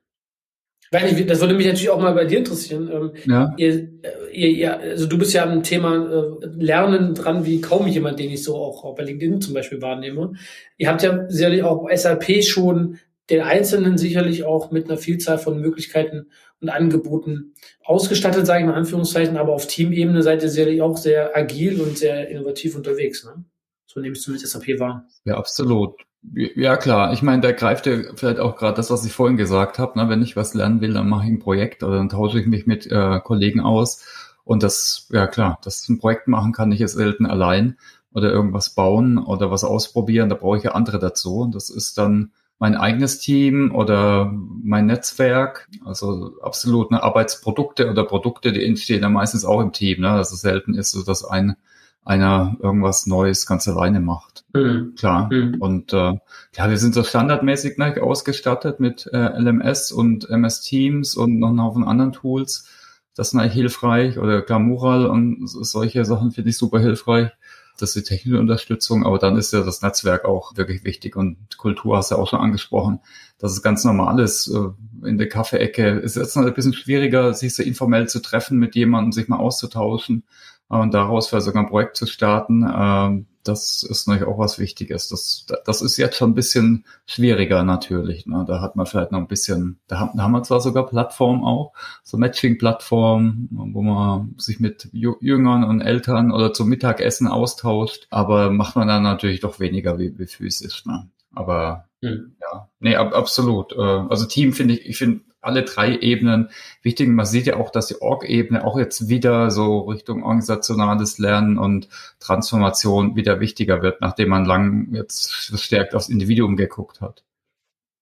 [0.94, 2.88] Weil das würde mich natürlich auch mal bei dir interessieren.
[2.94, 3.54] Ähm, ja.
[3.58, 7.88] Ihr, äh, ihr, ihr, also du bist ja am Thema äh, Lernen dran wie kaum
[7.88, 10.34] jemand, den ich so auch, auch bei LinkedIn zum Beispiel wahrnehme.
[10.78, 13.00] Ihr habt ja sicherlich auch SAP schon
[13.32, 16.28] den Einzelnen sicherlich auch mit einer Vielzahl von Möglichkeiten
[16.62, 20.98] und Angeboten ausgestattet, sage ich mal in Anführungszeichen, aber auf Teamebene seid ihr sicherlich auch
[20.98, 23.26] sehr agil und sehr innovativ unterwegs.
[23.26, 23.44] Ne?
[23.88, 25.08] So nehme ich zumindest SAP wahr.
[25.26, 25.96] Ja, absolut.
[26.32, 27.12] Ja, klar.
[27.14, 30.00] Ich meine, da greift ja vielleicht auch gerade das, was ich vorhin gesagt habe.
[30.00, 30.10] Ne?
[30.10, 32.66] Wenn ich was lernen will, dann mache ich ein Projekt oder dann tausche ich mich
[32.66, 34.04] mit äh, Kollegen aus.
[34.46, 37.78] Und das, ja klar, das ein Projekt machen kann ich jetzt selten allein
[38.14, 40.30] oder irgendwas bauen oder was ausprobieren.
[40.30, 41.42] Da brauche ich ja andere dazu.
[41.42, 45.68] Und das ist dann mein eigenes Team oder mein Netzwerk.
[45.84, 50.02] Also absolut ne, Arbeitsprodukte oder Produkte, die entstehen dann meistens auch im Team.
[50.02, 50.10] Ne?
[50.12, 51.58] Also selten ist so, dass ein
[52.06, 54.46] einer irgendwas Neues ganz alleine macht.
[54.54, 54.96] Mhm.
[54.98, 55.32] Klar.
[55.32, 55.56] Mhm.
[55.60, 56.18] Und äh,
[56.56, 61.50] ja, wir sind so standardmäßig ne, ausgestattet mit äh, LMS und MS Teams und noch
[61.50, 62.68] einen Haufen anderen Tools.
[63.16, 64.18] Das ist eigentlich hilfreich.
[64.18, 67.32] Oder klar, Mural und solche Sachen finde ich super hilfreich
[67.78, 71.58] das ist die technische Unterstützung, aber dann ist ja das Netzwerk auch wirklich wichtig und
[71.58, 73.00] Kultur hast du ja auch schon angesprochen.
[73.40, 76.00] Das ist ganz normal ist äh, in der Kaffeeecke.
[76.00, 79.28] Es ist jetzt noch ein bisschen schwieriger, sich so informell zu treffen mit jemandem, sich
[79.28, 80.24] mal auszutauschen
[80.68, 82.66] und daraus vielleicht sogar ein Projekt zu starten.
[82.76, 85.10] Ähm, das ist natürlich auch was Wichtiges.
[85.10, 88.26] Das, das ist jetzt schon ein bisschen schwieriger natürlich.
[88.26, 88.46] Ne?
[88.48, 91.44] Da hat man vielleicht noch ein bisschen, da haben, da haben wir zwar sogar Plattformen
[91.44, 91.74] auch,
[92.04, 98.76] so Matching-Plattformen, wo man sich mit Jüngern und Eltern oder zum Mittagessen austauscht, aber macht
[98.76, 100.86] man dann natürlich doch weniger wie, wie physisch.
[100.86, 101.10] Ne?
[101.36, 102.36] Aber hm.
[102.40, 103.74] ja, nee, ab, absolut.
[103.74, 106.50] Äh, also Team finde ich, ich finde alle drei Ebenen
[106.82, 107.08] wichtig.
[107.10, 111.90] Man sieht ja auch, dass die Org-Ebene auch jetzt wieder so Richtung organisationales Lernen und
[112.20, 117.24] Transformation wieder wichtiger wird, nachdem man lang jetzt verstärkt aufs Individuum geguckt hat.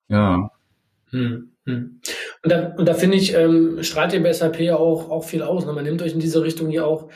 [0.08, 0.52] Ja.
[1.10, 2.02] Hm, hm.
[2.44, 5.44] Und da, und da finde ich, ähm, strahlt ihr bei SAP ja auch, auch viel
[5.44, 5.66] aus.
[5.66, 5.74] Ne?
[5.74, 7.10] Man nimmt euch in diese Richtung hier auch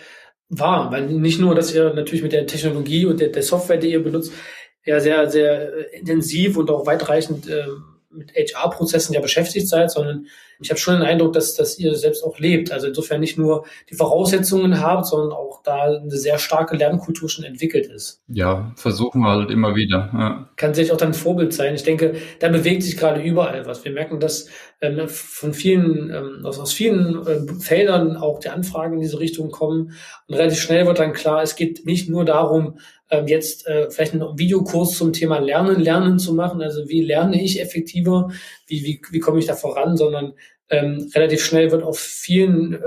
[0.50, 3.92] wahr, weil nicht nur, dass ihr natürlich mit der Technologie und der, der Software, die
[3.92, 4.34] ihr benutzt,
[4.86, 10.28] ja sehr, sehr äh, intensiv und auch weitreichend ähm, mit HR-Prozessen ja beschäftigt seid, sondern
[10.60, 12.72] ich habe schon den Eindruck, dass, dass ihr selbst auch lebt.
[12.72, 17.44] Also insofern nicht nur die Voraussetzungen habt, sondern auch da eine sehr starke Lernkultur schon
[17.44, 18.22] entwickelt ist.
[18.28, 20.10] Ja, versuchen wir halt immer wieder.
[20.14, 20.50] Ja.
[20.56, 21.76] Kann sicherlich auch dann ein Vorbild sein.
[21.76, 23.84] Ich denke, da bewegt sich gerade überall was.
[23.84, 24.48] Wir merken, dass
[24.82, 29.52] ähm, von vielen, ähm, aus, aus vielen äh, Feldern auch die Anfragen in diese Richtung
[29.52, 29.94] kommen.
[30.28, 32.78] Und relativ schnell wird dann klar, es geht nicht nur darum,
[33.10, 36.62] ähm, jetzt äh, vielleicht einen Videokurs zum Thema Lernen, Lernen zu machen.
[36.62, 38.32] Also wie lerne ich effektiver,
[38.68, 40.34] wie, wie, wie komme ich da voran, sondern
[40.70, 42.80] ähm, relativ schnell wird auf vielen äh,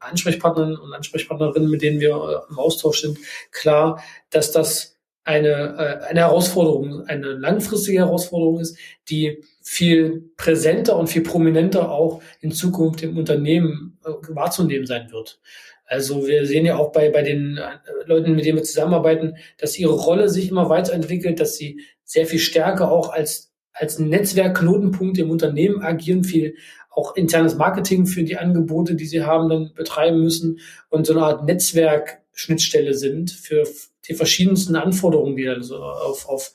[0.00, 3.18] Ansprechpartnern und Ansprechpartnerinnen, mit denen wir äh, im Austausch sind,
[3.52, 8.76] klar, dass das eine, äh, eine Herausforderung, eine langfristige Herausforderung ist,
[9.08, 15.40] die viel präsenter und viel prominenter auch in Zukunft im Unternehmen äh, wahrzunehmen sein wird.
[15.86, 19.78] Also wir sehen ja auch bei, bei den äh, Leuten, mit denen wir zusammenarbeiten, dass
[19.78, 25.30] ihre Rolle sich immer weiterentwickelt, dass sie sehr viel stärker auch als, als Netzwerkknotenpunkt im
[25.30, 26.56] Unternehmen agieren, viel
[26.90, 31.24] auch internes Marketing für die Angebote, die sie haben, dann betreiben müssen und so eine
[31.24, 33.64] Art Netzwerkschnittstelle sind für
[34.08, 36.52] die verschiedensten Anforderungen, die dann so auf, auf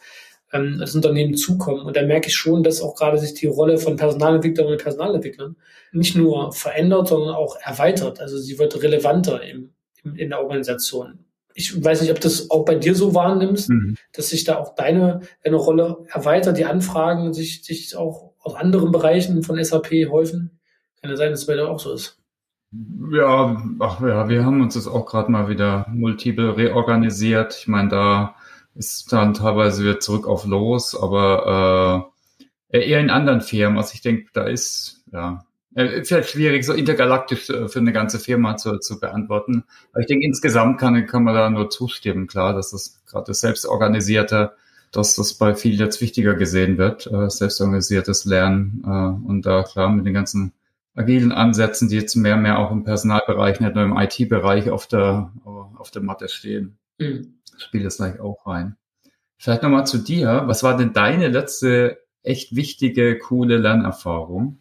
[0.51, 1.85] ähm, das Unternehmen zukommen.
[1.85, 5.55] Und da merke ich schon, dass auch gerade sich die Rolle von Personalentwicklerinnen und Personalentwicklern
[5.91, 8.19] nicht nur verändert, sondern auch erweitert.
[8.19, 9.71] Also sie wird relevanter im,
[10.03, 11.25] im, in der Organisation.
[11.53, 13.95] Ich weiß nicht, ob das auch bei dir so wahrnimmst, mhm.
[14.13, 18.91] dass sich da auch deine, deine Rolle erweitert, die Anfragen sich, sich auch aus anderen
[18.91, 20.59] Bereichen von SAP häufen.
[21.01, 22.17] Kann ja sein, dass es bei dir auch so ist.
[23.11, 27.57] Ja, ach ja, wir haben uns das auch gerade mal wieder multiple reorganisiert.
[27.59, 28.35] Ich meine, da
[28.79, 32.09] ist dann teilweise wieder zurück auf los, aber
[32.69, 33.77] äh, eher in anderen Firmen.
[33.77, 35.43] Also ich denke, da ist, ja,
[35.75, 39.65] äh, vielleicht schwierig, so intergalaktisch äh, für eine ganze Firma zu, zu beantworten.
[39.91, 43.41] Aber ich denke, insgesamt kann, kann man da nur zustimmen, klar, dass das gerade das
[43.41, 44.53] Selbstorganisierte,
[44.93, 49.89] dass das bei vielen jetzt wichtiger gesehen wird, äh, selbstorganisiertes Lernen äh, und da klar
[49.89, 50.53] mit den ganzen
[50.95, 54.87] agilen Ansätzen, die jetzt mehr und mehr auch im Personalbereich, nicht nur im IT-Bereich auf
[54.87, 56.77] der, auf der Matte stehen.
[56.97, 58.75] Mhm spielt das gleich auch rein.
[59.37, 60.43] Vielleicht nochmal zu dir.
[60.45, 64.59] Was war denn deine letzte echt wichtige, coole Lernerfahrung?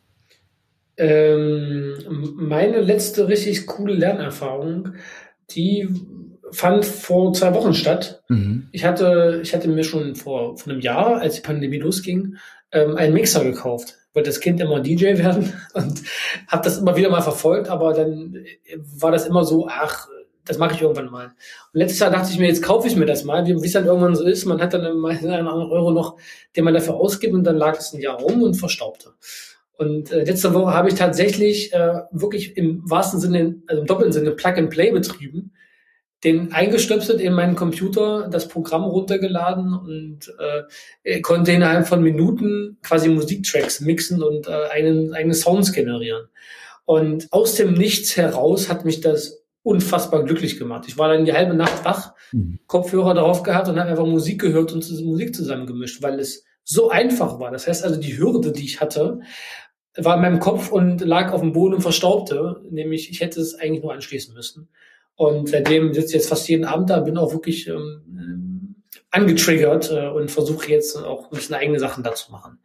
[0.96, 1.94] Ähm,
[2.37, 4.94] meine letzte richtig coole Lernerfahrung,
[5.50, 5.88] die
[6.50, 8.22] fand vor zwei Wochen statt.
[8.28, 8.68] Mhm.
[8.72, 12.37] Ich hatte, ich hatte mir schon vor, vor einem Jahr, als die Pandemie losging,
[12.72, 13.96] ähm, einen Mixer gekauft.
[14.14, 16.02] Wollte das Kind immer DJ werden und
[16.48, 18.44] habe das immer wieder mal verfolgt, aber dann
[18.96, 20.08] war das immer so, ach,
[20.48, 21.26] das mache ich irgendwann mal.
[21.26, 21.34] Und
[21.80, 24.16] letztes Jahr dachte ich mir, jetzt kaufe ich mir das mal, wie es dann irgendwann
[24.16, 24.46] so ist.
[24.46, 26.16] Man hat dann einen anderen Euro noch,
[26.56, 29.11] den man dafür ausgibt und dann lag es ein Jahr rum und verstaubte.
[29.76, 34.12] Und äh, letzte Woche habe ich tatsächlich äh, wirklich im wahrsten Sinne, also im doppelten
[34.12, 35.52] Sinne Plug and Play betrieben,
[36.24, 40.34] den eingestöpselt in meinen Computer, das Programm runtergeladen und
[41.04, 46.26] äh, konnte innerhalb von Minuten quasi Musiktracks mixen und äh, einen, eigene Sounds generieren.
[46.84, 50.87] Und aus dem Nichts heraus hat mich das unfassbar glücklich gemacht.
[50.88, 52.59] Ich war dann die halbe Nacht wach, mhm.
[52.66, 57.38] Kopfhörer drauf gehabt und habe einfach Musik gehört und Musik zusammengemischt, weil es so einfach
[57.38, 57.50] war.
[57.50, 59.20] Das heißt also, die Hürde, die ich hatte,
[59.96, 62.62] war in meinem Kopf und lag auf dem Boden und verstaubte.
[62.70, 64.68] Nämlich, ich hätte es eigentlich nur anschließen müssen.
[65.16, 68.76] Und seitdem sitze ich jetzt fast jeden Abend da, bin auch wirklich ähm,
[69.11, 72.59] angetriggert äh, und versuche jetzt auch ein bisschen eigene Sachen da zu machen.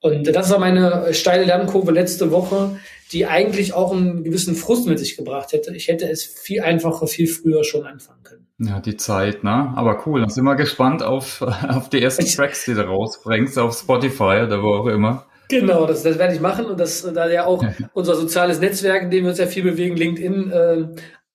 [0.00, 2.76] Und das war meine steile Lernkurve letzte Woche,
[3.12, 5.74] die eigentlich auch einen gewissen Frust mit sich gebracht hätte.
[5.74, 8.46] Ich hätte es viel einfacher, viel früher schon anfangen können.
[8.58, 9.72] Ja, die Zeit, ne?
[9.76, 10.20] Aber cool.
[10.20, 14.62] Dann sind wir gespannt auf, auf die ersten Tracks, die du rausbringst, auf Spotify oder
[14.62, 15.26] wo auch immer.
[15.48, 19.10] Genau, das, das werde ich machen und das, da ja auch unser soziales Netzwerk, in
[19.10, 20.86] dem wir uns ja viel bewegen, LinkedIn, äh,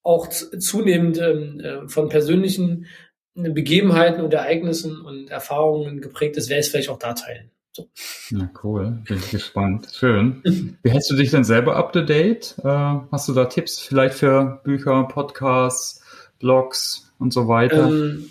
[0.01, 2.88] auch zunehmend ähm, äh, von persönlichen
[3.36, 7.51] Begebenheiten und Ereignissen und Erfahrungen geprägt ist, werde ich es vielleicht auch da teilen.
[7.79, 7.89] So.
[8.31, 9.87] Na cool, bin ich gespannt.
[9.93, 10.41] Schön.
[10.83, 12.55] Wie hältst du dich denn selber up to date?
[12.63, 12.67] Äh,
[13.11, 16.03] hast du da Tipps vielleicht für Bücher, Podcasts,
[16.39, 17.87] Blogs und so weiter?
[17.87, 18.29] Ähm,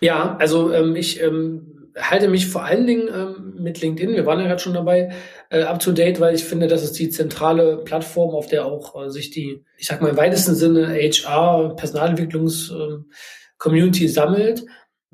[0.00, 4.40] ja, also ähm, ich ähm, halte mich vor allen Dingen ähm, mit LinkedIn, wir waren
[4.40, 5.12] ja gerade schon dabei,
[5.50, 9.04] äh, up to date, weil ich finde, das ist die zentrale Plattform, auf der auch
[9.04, 13.10] äh, sich die, ich sag mal im weitesten Sinne HR, Personalentwicklungs ähm,
[13.58, 14.64] Community sammelt.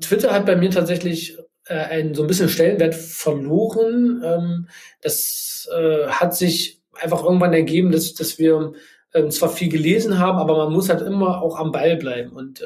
[0.01, 1.37] Twitter hat bei mir tatsächlich
[1.71, 4.21] äh, einen so ein bisschen Stellenwert verloren.
[4.23, 4.67] Ähm,
[5.01, 8.73] das äh, hat sich einfach irgendwann ergeben, dass, dass wir
[9.13, 12.31] ähm, zwar viel gelesen haben, aber man muss halt immer auch am Ball bleiben.
[12.31, 12.65] Und äh,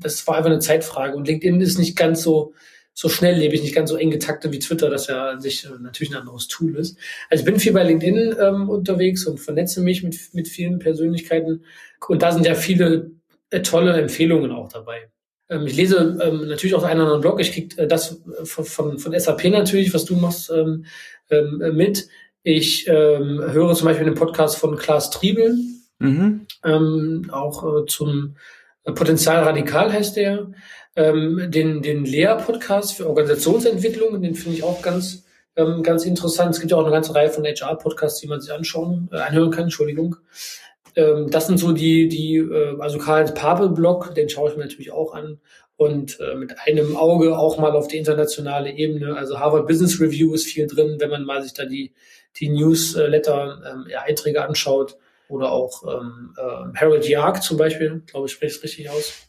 [0.00, 1.16] das war einfach eine Zeitfrage.
[1.16, 2.54] Und LinkedIn ist nicht ganz so
[2.96, 6.12] so schnelllebig, nicht ganz so eng getaktet wie Twitter, das ja an sich äh, natürlich
[6.12, 6.96] ein anderes Tool ist.
[7.28, 11.64] Also ich bin viel bei LinkedIn ähm, unterwegs und vernetze mich mit, mit vielen Persönlichkeiten.
[12.06, 13.10] Und da sind ja viele
[13.50, 15.10] äh, tolle Empfehlungen auch dabei.
[15.48, 17.40] Ähm, ich lese ähm, natürlich auch einen anderen Blog.
[17.40, 20.84] Ich kriege äh, das äh, von, von, von SAP natürlich, was du machst, ähm,
[21.30, 22.08] ähm, mit.
[22.42, 25.56] Ich ähm, höre zum Beispiel den Podcast von Klaas Triebel,
[25.98, 26.46] mhm.
[26.62, 28.36] ähm, auch äh, zum
[28.84, 30.50] äh, Potenzial Radikal heißt der.
[30.96, 35.24] Ähm, den den Lea-Podcast für Organisationsentwicklung, den finde ich auch ganz
[35.56, 36.54] ähm, ganz interessant.
[36.54, 39.50] Es gibt ja auch eine ganze Reihe von HR-Podcasts, die man sich anschauen, äh, anhören
[39.50, 39.64] kann.
[39.64, 40.16] Entschuldigung.
[40.96, 44.92] Ähm, das sind so die, die, äh, also Karl Pape-Blog, den schaue ich mir natürlich
[44.92, 45.40] auch an.
[45.76, 49.16] Und äh, mit einem Auge auch mal auf die internationale Ebene.
[49.16, 51.92] Also Harvard Business Review ist viel drin, wenn man mal sich da die,
[52.38, 54.96] die Newsletter, ähm, Einträge anschaut.
[55.28, 59.26] Oder auch ähm, äh, Harold Yark zum Beispiel, glaube ich, spricht es richtig aus.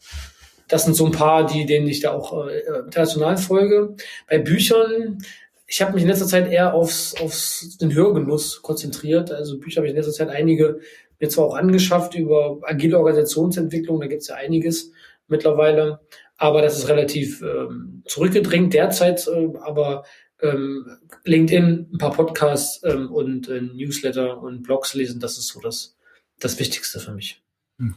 [0.67, 3.95] Das sind so ein paar, die, denen ich da auch äh, international folge.
[4.29, 5.19] Bei Büchern
[5.67, 9.31] ich habe mich in letzter Zeit eher aufs, aufs den Hörgenuss konzentriert.
[9.31, 10.79] Also Bücher habe ich in letzter Zeit einige
[11.19, 14.91] mir zwar auch angeschafft über agile Organisationsentwicklung, da gibt es ja einiges
[15.27, 16.01] mittlerweile,
[16.37, 20.03] aber das ist relativ ähm, zurückgedrängt derzeit, äh, aber
[20.41, 20.85] ähm,
[21.23, 25.97] LinkedIn, ein paar Podcasts ähm, und äh, Newsletter und Blogs lesen, das ist so das,
[26.39, 27.41] das Wichtigste für mich.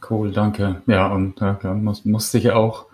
[0.09, 0.81] Cool, danke.
[0.87, 2.87] Ja, und ja, muss, muss sich auch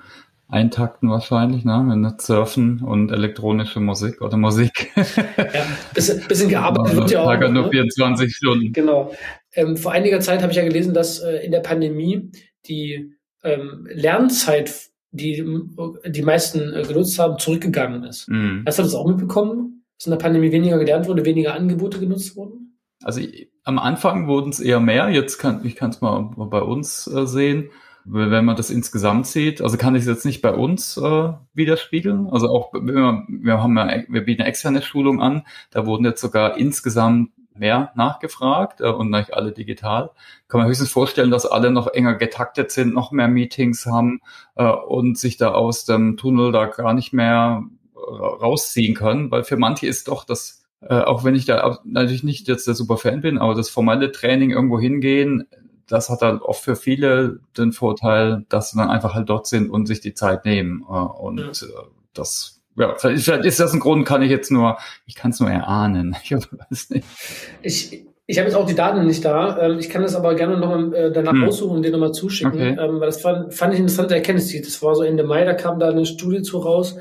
[0.48, 1.80] eintakten wahrscheinlich, ne?
[1.82, 4.92] Mit Surfen und elektronische Musik oder Musik.
[4.96, 7.28] ja, bisschen, bisschen gearbeitet wird ja auch.
[7.28, 8.32] Tage nur 24 ne?
[8.32, 8.74] Stunden.
[8.74, 9.16] Genau.
[9.56, 12.32] Ähm, vor einiger Zeit habe ich ja gelesen, dass äh, in der Pandemie
[12.68, 15.46] die ähm, Lernzeit, die
[16.06, 18.28] die meisten äh, genutzt haben, zurückgegangen ist.
[18.30, 18.64] Mhm.
[18.66, 19.86] Hast du das auch mitbekommen?
[19.98, 22.78] Dass in der Pandemie weniger gelernt wurde, weniger Angebote genutzt wurden?
[23.04, 23.22] Also
[23.64, 25.10] am Anfang wurden es eher mehr.
[25.10, 27.70] Jetzt kann ich kann es mal bei uns äh, sehen
[28.06, 32.28] wenn man das insgesamt sieht, also kann ich es jetzt nicht bei uns äh, widerspiegeln.
[32.30, 36.22] Also auch wir, wir haben ja, wir bieten eine externe Schulung an, da wurden jetzt
[36.22, 40.12] sogar insgesamt mehr nachgefragt äh, und nicht alle digital.
[40.48, 44.22] Kann man höchstens vorstellen, dass alle noch enger getaktet sind, noch mehr Meetings haben
[44.56, 47.64] äh, und sich da aus dem Tunnel da gar nicht mehr
[47.96, 52.48] rausziehen können, weil für manche ist doch das äh, auch wenn ich da natürlich nicht
[52.48, 55.48] jetzt der super Fan bin, aber das formelle Training irgendwo hingehen,
[55.88, 59.70] das hat dann oft für viele den Vorteil, dass sie dann einfach halt dort sind
[59.70, 60.84] und sich die Zeit nehmen.
[60.88, 61.68] Äh, und ja.
[61.68, 65.40] Äh, das, ja, vielleicht ist das ein Grund, kann ich jetzt nur, ich kann es
[65.40, 66.16] nur erahnen.
[66.24, 67.06] Ich weiß nicht.
[67.62, 69.60] Ich, ich habe jetzt auch die Daten nicht da.
[69.60, 71.44] Ähm, ich kann das aber gerne nochmal äh, danach hm.
[71.44, 72.78] aussuchen und dir nochmal zuschicken, okay.
[72.80, 74.54] Ähm, weil das fand, fand ich interessante Erkenntnis.
[74.62, 76.98] Das war so Ende Mai, da kam da eine Studie zu raus,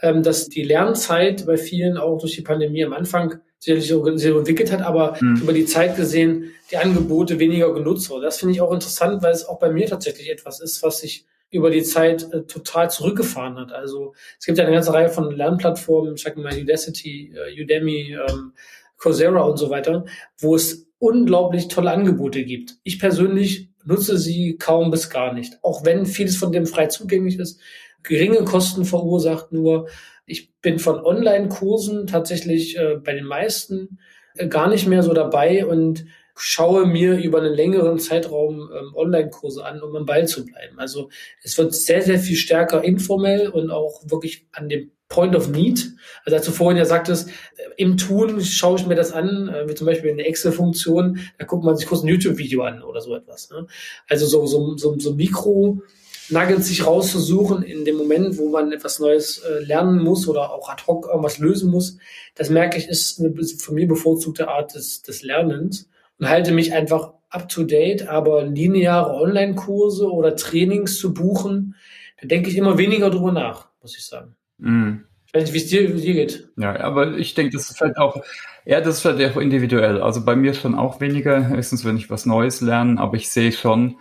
[0.00, 4.34] ähm, dass die Lernzeit bei vielen auch durch die Pandemie am Anfang sicherlich so, sehr
[4.34, 5.36] entwickelt hat, aber mhm.
[5.42, 8.22] über die Zeit gesehen die Angebote weniger genutzt wurden.
[8.22, 11.26] Das finde ich auch interessant, weil es auch bei mir tatsächlich etwas ist, was sich
[11.52, 13.72] über die Zeit äh, total zurückgefahren hat.
[13.72, 18.18] Also es gibt ja eine ganze Reihe von Lernplattformen, ich sage mal Udacity, äh, Udemy,
[18.28, 18.52] ähm,
[18.96, 20.04] Coursera und so weiter,
[20.38, 22.76] wo es unglaublich tolle Angebote gibt.
[22.82, 27.38] Ich persönlich nutze sie kaum bis gar nicht, auch wenn vieles von dem frei zugänglich
[27.38, 27.60] ist,
[28.02, 29.88] geringe Kosten verursacht nur
[30.24, 33.98] ich bin von Online-Kursen tatsächlich äh, bei den meisten
[34.36, 36.06] äh, gar nicht mehr so dabei und
[36.36, 40.78] schaue mir über einen längeren Zeitraum ähm, Online-Kurse an, um am Ball zu bleiben.
[40.78, 41.10] Also
[41.42, 45.92] es wird sehr, sehr viel stärker informell und auch wirklich an dem Point of Need.
[46.24, 47.32] Also als du vorhin ja sagtest, äh,
[47.76, 51.44] im Tun schaue ich mir das an, äh, wie zum Beispiel in der Excel-Funktion, da
[51.44, 53.50] guckt man sich kurz ein YouTube-Video an oder so etwas.
[53.50, 53.66] Ne?
[54.08, 55.82] Also so, so, so, so Mikro-
[56.28, 60.70] Nuggets sich rauszusuchen in dem Moment, wo man etwas Neues äh, lernen muss oder auch
[60.70, 61.98] ad hoc irgendwas lösen muss.
[62.36, 65.90] Das merke ich, ist eine von mir bevorzugte Art des, des Lernens
[66.22, 71.74] und halte mich einfach up to date, aber lineare Online-Kurse oder Trainings zu buchen,
[72.20, 74.36] da denke ich immer weniger drüber nach, muss ich sagen.
[74.58, 74.98] Mm.
[75.26, 76.48] Ich weiß nicht, wie es dir, dir geht.
[76.56, 78.22] Ja, aber ich denke, das ist halt auch,
[78.64, 80.00] ja, das ist halt auch individuell.
[80.00, 83.50] Also bei mir schon auch weniger, höchstens wenn ich was Neues lerne, aber ich sehe
[83.50, 83.96] schon,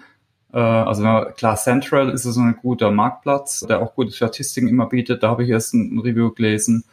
[0.53, 1.01] äh, also
[1.35, 5.23] klar, Central ist so ein guter Marktplatz, der auch gute Statistiken immer bietet.
[5.23, 6.83] Da habe ich erst ein Review gelesen.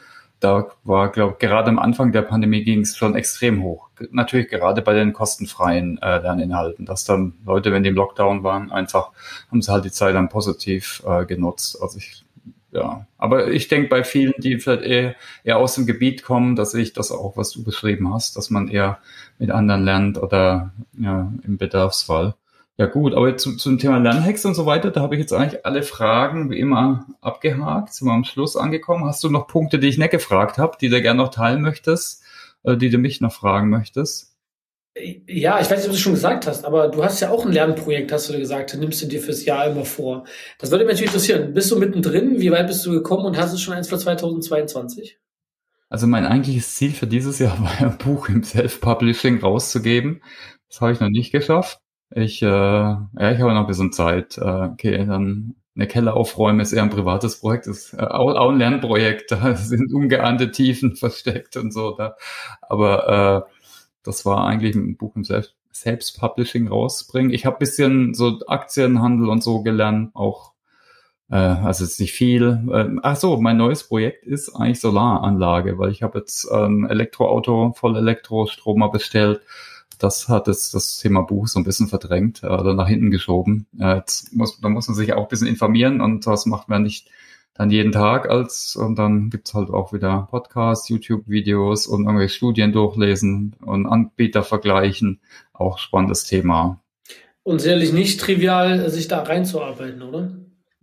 [0.40, 3.88] Da war, glaube gerade am Anfang der Pandemie ging es schon extrem hoch.
[4.12, 8.70] Natürlich gerade bei den kostenfreien äh, Lerninhalten, dass dann Leute, wenn die im Lockdown waren,
[8.70, 9.10] einfach
[9.50, 11.78] haben sie halt die Zeit dann positiv äh, genutzt.
[11.82, 12.24] Also ich,
[12.70, 16.72] ja, aber ich denke bei vielen, die vielleicht eher, eher aus dem Gebiet kommen, dass
[16.74, 18.98] ich das auch, was du beschrieben hast, dass man eher
[19.38, 22.34] mit anderen lernt oder ja, im Bedarfsfall.
[22.80, 25.66] Ja gut, aber zu, zum Thema Lernhex und so weiter, da habe ich jetzt eigentlich
[25.66, 29.04] alle Fragen wie immer abgehakt, sind wir am Schluss angekommen.
[29.04, 32.22] Hast du noch Punkte, die ich nicht gefragt habe, die du gerne noch teilen möchtest,
[32.62, 34.36] äh, die du mich noch fragen möchtest?
[35.26, 37.44] Ja, ich weiß nicht, ob du es schon gesagt hast, aber du hast ja auch
[37.44, 40.24] ein Lernprojekt, hast du gesagt, nimmst du dir fürs Jahr immer vor.
[40.60, 41.54] Das würde mich natürlich interessieren.
[41.54, 42.40] Bist du mittendrin?
[42.40, 45.18] Wie weit bist du gekommen und hast du schon eins für 2022?
[45.88, 50.22] Also mein eigentliches Ziel für dieses Jahr war ein Buch im Self-Publishing rauszugeben.
[50.68, 51.80] Das habe ich noch nicht geschafft.
[52.10, 54.38] Ich, äh, ja, ich habe noch ein bisschen Zeit.
[54.38, 58.58] Äh, okay, dann eine Keller aufräumen ist eher ein privates Projekt, ist äh, auch ein
[58.58, 59.30] Lernprojekt.
[59.32, 61.92] Da sind ungeahnte Tiefen versteckt und so.
[61.92, 62.16] Da.
[62.62, 63.52] Aber äh,
[64.02, 67.32] das war eigentlich ein Buch im Selbst Selbstpublishing rausbringen.
[67.32, 70.52] Ich habe bisschen so Aktienhandel und so gelernt, auch
[71.30, 72.60] äh, also jetzt nicht viel.
[72.72, 77.74] Äh, ach so, mein neues Projekt ist eigentlich Solaranlage, weil ich habe jetzt ein Elektroauto
[77.76, 79.40] voll Elektrostromer bestellt
[79.98, 83.66] das hat jetzt das Thema Buch so ein bisschen verdrängt äh, oder nach hinten geschoben.
[83.78, 86.82] Äh, jetzt muss, da muss man sich auch ein bisschen informieren und das macht man
[86.82, 87.10] nicht
[87.54, 92.72] dann jeden Tag als und dann gibt's halt auch wieder Podcasts, YouTube-Videos und irgendwelche Studien
[92.72, 95.20] durchlesen und Anbieter vergleichen.
[95.52, 96.80] Auch spannendes Thema.
[97.42, 100.30] Und sicherlich nicht trivial, sich da reinzuarbeiten, oder?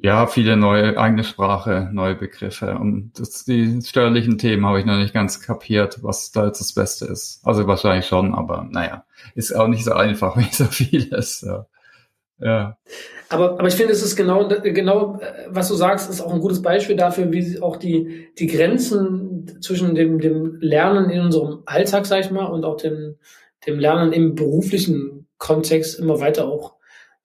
[0.05, 2.77] Ja, viele neue eigene Sprache, neue Begriffe.
[2.77, 6.73] Und das, die steuerlichen Themen habe ich noch nicht ganz kapiert, was da jetzt das
[6.73, 7.41] Beste ist.
[7.43, 9.03] Also wahrscheinlich schon, aber naja,
[9.33, 11.41] ist auch nicht so einfach, wie so vieles.
[11.41, 11.65] Ja.
[12.39, 12.77] ja.
[13.29, 16.61] Aber, aber ich finde, es ist genau, genau, was du sagst, ist auch ein gutes
[16.61, 22.19] Beispiel dafür, wie auch die, die Grenzen zwischen dem, dem Lernen in unserem Alltag, sag
[22.19, 23.15] ich mal, und auch dem,
[23.65, 26.74] dem Lernen im beruflichen Kontext immer weiter auch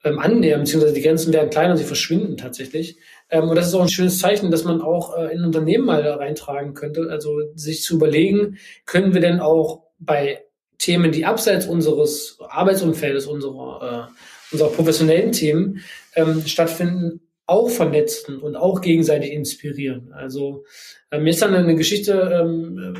[0.04, 2.96] ähm, annähern, beziehungsweise die Grenzen werden kleiner, sie verschwinden tatsächlich.
[3.28, 6.02] Ähm, und das ist auch ein schönes Zeichen, dass man auch äh, in Unternehmen mal
[6.02, 7.08] da reintragen könnte.
[7.10, 10.44] Also sich zu überlegen, können wir denn auch bei
[10.78, 15.80] Themen, die abseits unseres Arbeitsumfeldes, unserer, äh, unserer professionellen Themen
[16.16, 20.12] ähm, stattfinden, auch vernetzen und auch gegenseitig inspirieren.
[20.12, 20.64] Also
[21.10, 22.94] äh, mir ist dann eine Geschichte ähm,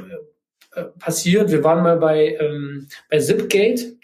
[0.75, 1.51] äh, passiert.
[1.51, 3.97] Wir waren mal bei, ähm, bei Zipgate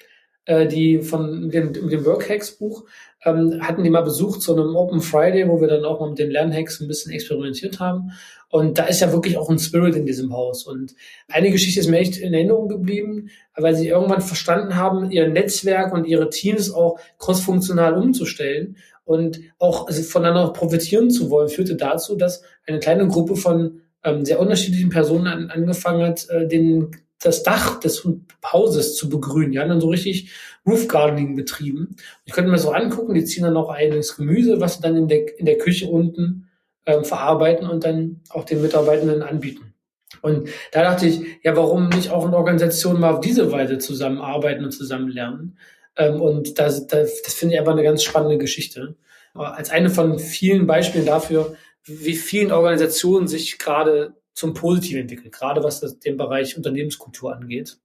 [0.47, 2.85] äh, die von dem, dem Workhacks-Buch,
[3.25, 6.19] ähm, hatten die mal besucht zu einem Open Friday, wo wir dann auch mal mit
[6.19, 8.13] den Lernhacks ein bisschen experimentiert haben.
[8.49, 10.67] Und da ist ja wirklich auch ein Spirit in diesem Haus.
[10.67, 10.95] Und
[11.29, 15.93] eine Geschichte ist mir echt in Erinnerung geblieben, weil sie irgendwann verstanden haben, ihr Netzwerk
[15.93, 22.43] und ihre Teams auch crossfunktional umzustellen und auch voneinander profitieren zu wollen, führte dazu, dass
[22.67, 26.91] eine kleine Gruppe von ähm, sehr unterschiedlichen Personen an, angefangen hat, äh, den
[27.23, 28.07] das Dach des
[28.45, 29.53] Hauses zu begrünen.
[29.53, 30.33] Die haben dann so richtig
[30.67, 31.97] Roof Gardening betrieben.
[32.25, 35.09] Ich könnte mir so angucken, die ziehen dann noch eigenes Gemüse, was sie dann in
[35.09, 36.49] der, in der Küche unten
[36.85, 39.75] ähm, verarbeiten und dann auch den Mitarbeitenden anbieten.
[40.23, 44.65] Und da dachte ich, ja, warum nicht auch in Organisationen mal auf diese Weise zusammenarbeiten
[44.65, 45.59] und zusammen lernen?
[45.97, 48.97] Ähm, und das, das, das finde ich einfach eine ganz spannende Geschichte.
[49.35, 55.65] Als eine von vielen Beispielen dafür, wie vielen Organisationen sich gerade zum Positiven entwickelt, gerade
[55.65, 57.79] was das, den Bereich Unternehmenskultur angeht.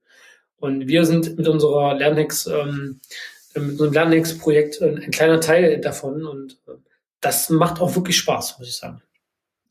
[0.57, 2.99] Und wir sind mit unserer Lernhex, ähm,
[3.55, 6.73] mit unserem Lernhex-Projekt ein, ein, kleiner Teil davon und äh,
[7.21, 9.01] das macht auch wirklich Spaß, muss ich sagen.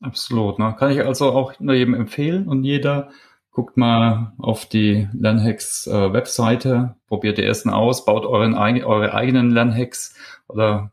[0.01, 0.57] Absolut.
[0.57, 0.75] Ne?
[0.77, 3.11] Kann ich also auch nur jedem empfehlen und jeder
[3.51, 9.51] guckt mal auf die Lernhex äh, Webseite, probiert die ersten aus, baut euren, eure eigenen
[9.51, 10.15] Lernhacks
[10.47, 10.91] oder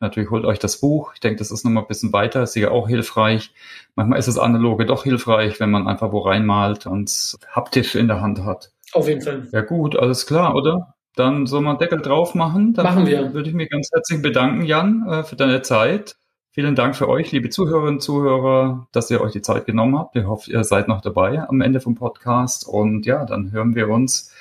[0.00, 1.12] Natürlich holt euch das Buch.
[1.14, 3.54] Ich denke, das ist nochmal ein bisschen weiter, ist sicher auch hilfreich.
[3.94, 8.20] Manchmal ist das Analoge doch hilfreich, wenn man einfach wo reinmalt und haptisch in der
[8.20, 8.72] Hand hat.
[8.92, 9.48] Auf jeden Fall.
[9.52, 10.94] Ja gut, alles klar, oder?
[11.14, 12.74] Dann soll man Deckel drauf machen.
[12.74, 13.32] Dann machen wir.
[13.32, 16.16] Würde ich mich ganz herzlich bedanken, Jan, äh, für deine Zeit.
[16.52, 20.16] Vielen Dank für euch, liebe Zuhörerinnen und Zuhörer, dass ihr euch die Zeit genommen habt.
[20.16, 22.66] Ich hoffe, ihr seid noch dabei am Ende vom Podcast.
[22.66, 24.32] Und ja, dann hören wir uns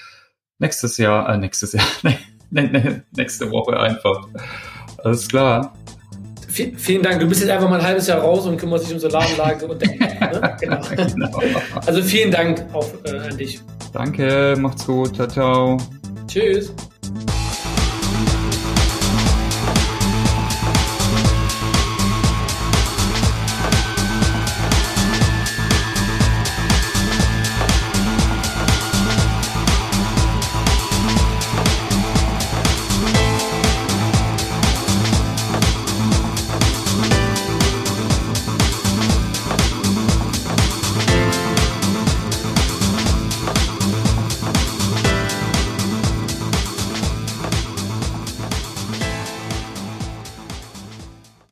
[0.60, 1.86] nächstes Jahr, äh, nächstes Jahr,
[2.52, 4.28] nächste Woche einfach.
[5.06, 5.72] Alles klar.
[6.50, 7.20] V vielen Dank.
[7.20, 9.80] Du bist jetzt einfach mal ein halbes Jahr raus und kümmerst dich um Solaranlage und
[9.82, 10.58] ne?
[10.60, 10.82] genau.
[10.96, 11.42] genau.
[11.86, 13.62] Also vielen Dank auch äh, an dich.
[13.94, 15.16] Danke, macht's gut.
[15.16, 15.78] Ciao, ciao.
[16.28, 16.74] Tschüss.